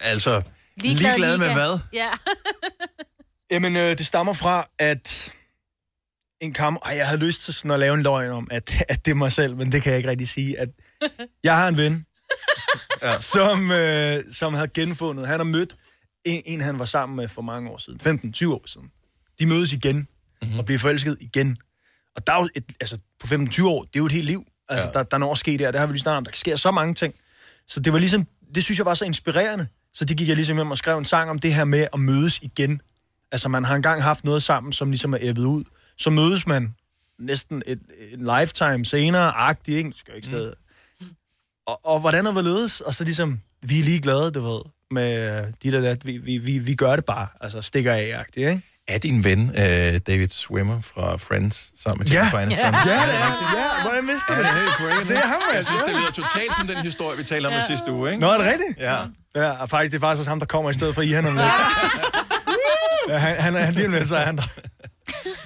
[0.02, 0.42] altså,
[0.78, 1.80] ligeglade, ligeglade med hvad?
[1.94, 2.10] Ja.
[3.52, 5.34] Jamen, øh, det stammer fra, at
[6.42, 6.78] en kam...
[6.86, 9.16] Ej, jeg havde lyst til sådan at lave en løgn om, at, at det er
[9.16, 10.60] mig selv, men det kan jeg ikke rigtig sige.
[10.60, 10.70] At
[11.44, 12.06] jeg har en ven,
[13.02, 13.20] ja.
[13.20, 15.28] som, øh, som havde genfundet...
[15.28, 15.76] Han har mødt
[16.26, 18.00] en, en, han var sammen med for mange år siden.
[18.36, 18.88] 15-20 år siden.
[19.40, 20.08] De mødes igen
[20.42, 20.60] mm-hmm.
[20.60, 21.58] og bliver forelsket igen.
[22.16, 24.46] Og der er jo et, altså, på 15-20 år, det er jo et helt liv.
[24.70, 24.92] Altså, ja.
[24.92, 25.72] der, der er noget at ske der.
[25.72, 26.26] Det har vi lige snart.
[26.26, 27.14] Der sker så mange ting.
[27.68, 28.28] Så det var ligesom...
[28.56, 29.68] Det synes jeg var så inspirerende.
[29.94, 32.00] Så det gik jeg ligesom hjem og skrev en sang om det her med at
[32.00, 32.82] mødes igen.
[33.32, 35.64] Altså, man har engang haft noget sammen, som ligesom er æbbet ud.
[35.98, 36.76] Så mødes man
[37.20, 37.80] næsten et,
[38.12, 39.92] en lifetime senere, agtig, ikke?
[39.96, 40.52] Skal jeg ikke sige.
[41.66, 42.82] Og, og hvordan er hvorledes?
[42.82, 44.62] Og så ligesom, vi er lige glade, du ved,
[44.92, 47.28] med de der, vi, vi, vi, vi gør det bare.
[47.42, 48.62] Altså, stikker af-agtigt, ikke?
[48.90, 52.18] Er din ven øh, David Swimmer fra Friends sammen med Ja.
[52.18, 52.74] Jennifer Aniston?
[52.74, 54.48] Ja, ja, det er Ja, hvordan vidste du Ja, det?
[54.80, 55.04] det er.
[55.04, 55.70] Det er ham, Jeg altså.
[55.72, 57.66] synes, det lyder totalt som den historie, vi talte om ja.
[57.68, 58.22] sidste uge, ikke?
[58.22, 58.74] Nå, er det rigtigt?
[58.80, 58.96] Ja.
[59.36, 61.26] Ja, og faktisk, det er faktisk også ham, der kommer i stedet for I, han
[61.26, 61.44] er med.
[63.10, 64.44] ja, han, han, er lige med, så er han der.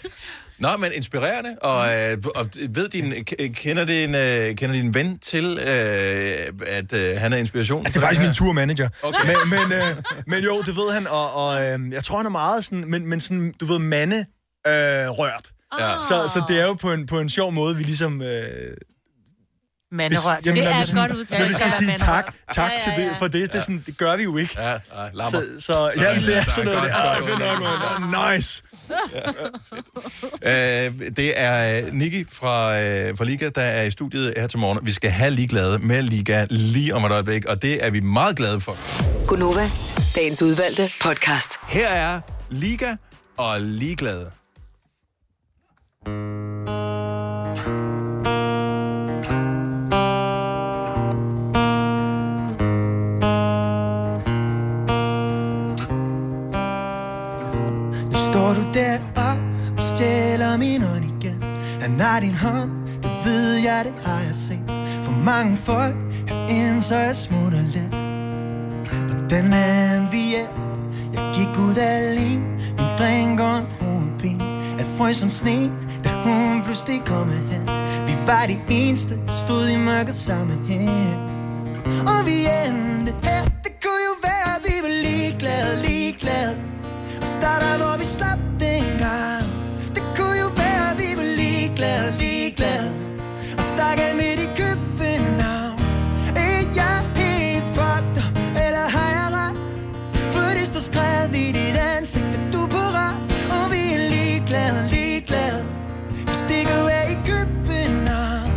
[0.60, 5.46] Nå, men inspirerende, og, øh, og ved din, kender, din, øh, kender din ven til,
[5.46, 7.80] øh, at øh, han er inspiration?
[7.80, 8.90] Altså, det er faktisk min turmanager.
[9.04, 9.28] Okay.
[9.28, 9.98] Men, men, øh,
[10.28, 13.08] men jo, det ved han, og, og øh, jeg tror, han er meget sådan, men,
[13.08, 14.18] men sådan, du ved, mande
[14.68, 14.74] øh,
[15.10, 15.50] rørt.
[15.80, 15.94] Ja.
[16.04, 18.22] Så, så det er jo på en, på en sjov måde, vi ligesom...
[18.22, 18.78] Øh,
[19.94, 20.38] Manderørt.
[20.38, 21.40] hvis- jamen, Det er vi et godt udtryk.
[21.40, 23.84] Når vi skal sige tak, tak Ja, til ja, det, for det, det, er sådan,
[23.86, 24.56] det gør vi jo ikke.
[24.62, 24.78] Ja, ja,
[25.14, 25.30] lammer.
[25.30, 26.92] Så, så ja, det er sådan noget, det
[27.48, 28.34] er.
[28.36, 28.64] Nice.
[30.44, 34.60] Øh, det er øh, Niki fra, øh, fra Liga, der er i studiet her til
[34.60, 34.80] morgen.
[34.84, 38.36] Vi skal have Ligeglade med Liga lige om et øjeblik, og det er vi meget
[38.36, 38.78] glade for.
[39.28, 39.70] Gunova,
[40.16, 41.52] dagens udvalgte podcast.
[41.70, 42.20] Her er
[42.50, 42.96] Liga
[43.38, 44.32] og Ligeglade.
[46.08, 46.43] Nu
[58.74, 59.38] derop
[59.78, 61.44] og stjæler min hånd igen.
[61.82, 62.70] Han har din hånd,
[63.04, 64.64] det ved jeg, det har jeg set.
[65.04, 65.96] For mange folk
[66.28, 67.96] herinde, så jeg smutter lidt.
[69.10, 70.48] Hvordan er vi er?
[71.14, 72.44] Jeg gik ud alene
[72.78, 74.44] Min dreng og en hovedpine
[74.80, 75.72] At frøs som sne,
[76.04, 77.70] da hun pludselig kom hen.
[78.08, 81.34] Vi var de eneste, stod i mørket sammen her.
[81.86, 83.44] Og vi endte her.
[83.64, 86.56] Det kunne jo være, at vi var ligeglade, ligeglade
[87.34, 89.46] og starter, hvor vi slap dengang
[89.96, 92.92] Det kunne jo være, vi var ligeglade, ligeglade.
[93.58, 95.80] Og stak af midt i København
[96.36, 99.58] Er jeg helt fucked up, eller har jeg ret?
[100.34, 103.18] For det står skrevet i dit ansigt, at du er på ret.
[103.56, 105.62] Og vi er ligeglade, ligeglade.
[106.30, 108.52] Vi stikker af i København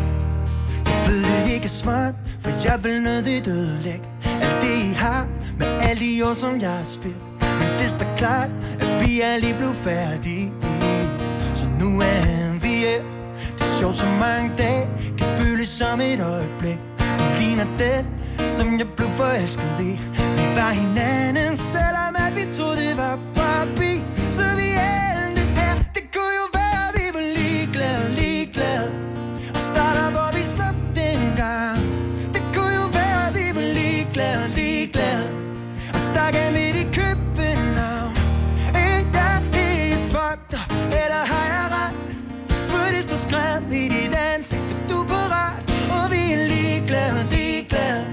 [0.89, 4.07] Jeg ved, det ikke er smart, for jeg vil nødigt ødelægge
[4.43, 5.27] Alt det I har,
[5.59, 7.26] med alle de år, som jeg har spildt.
[7.67, 8.51] Men det står klart,
[8.81, 10.53] at vi er lige blevet færdige.
[11.55, 13.03] Så nu er vi her.
[13.59, 14.89] Det er sjovt, så mange dage
[15.19, 16.79] kan føles som et øjeblik.
[17.19, 18.07] Du ligner den,
[18.47, 19.93] som jeg blev forelsket i.
[20.39, 23.93] Vi var hinanden, selvom at vi troede det var forbi.
[24.31, 28.91] Så vi endte her, det kunne jo være, vi var ligeglade, ligeglade.
[29.55, 31.79] Og starter, hvor vi slap dengang
[32.35, 35.29] Det kunne jo være, vi var ligeglade, ligeglade.
[35.95, 37.26] Og stak af midt i køb
[43.31, 45.63] For i dit ansigt, at du er parat?
[45.91, 48.07] Og vi er ligeglade, ligeglade.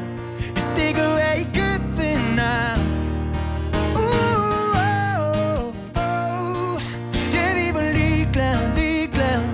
[0.56, 2.80] Vi stikker af i København
[3.96, 4.78] Uh, oh,
[5.56, 6.82] oh, oh.
[7.34, 9.46] Ja, vi var ligeglade, ligeglade.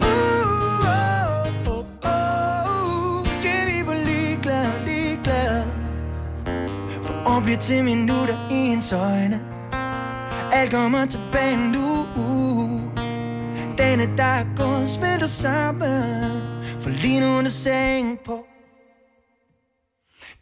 [0.00, 3.26] Uh, oh, oh, oh.
[3.44, 5.64] Ja, vi var ligeglade, ligeglade.
[7.02, 9.40] For år bliver til minutter i ens øjne.
[10.52, 12.06] Alt kommer tilbage nu.
[14.00, 16.62] Dagene der går gået smelter sammen.
[16.80, 18.46] For lige nu er der seng på.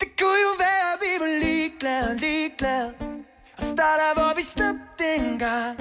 [0.00, 2.92] Det kunne jo være, at vi var ligeglade, ligeglade.
[3.56, 5.78] Og starter, hvor vi slap dengang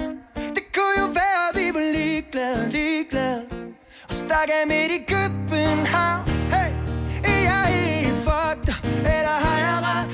[0.56, 3.42] Det kunne jo være, at vi var ligeglade, ligeglade.
[4.08, 6.24] Og stak af midt i København.
[6.54, 6.70] Hey,
[7.32, 8.74] er jeg helt fucked
[9.16, 10.08] eller har jeg ret?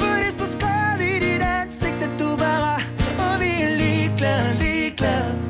[0.00, 2.80] For det står skrevet i dit ansigt, at du bare
[3.24, 5.47] Og vi er ligeglade, ligeglade.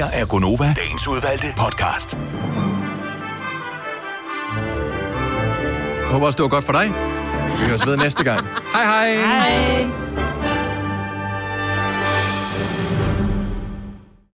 [0.00, 2.18] Her er Gonova, dagens udvalgte podcast.
[6.00, 6.86] Jeg håber også, det var godt for dig.
[7.58, 8.46] Vi høres ved næste gang.
[8.72, 9.14] Hej hej!
[9.14, 10.29] Hej.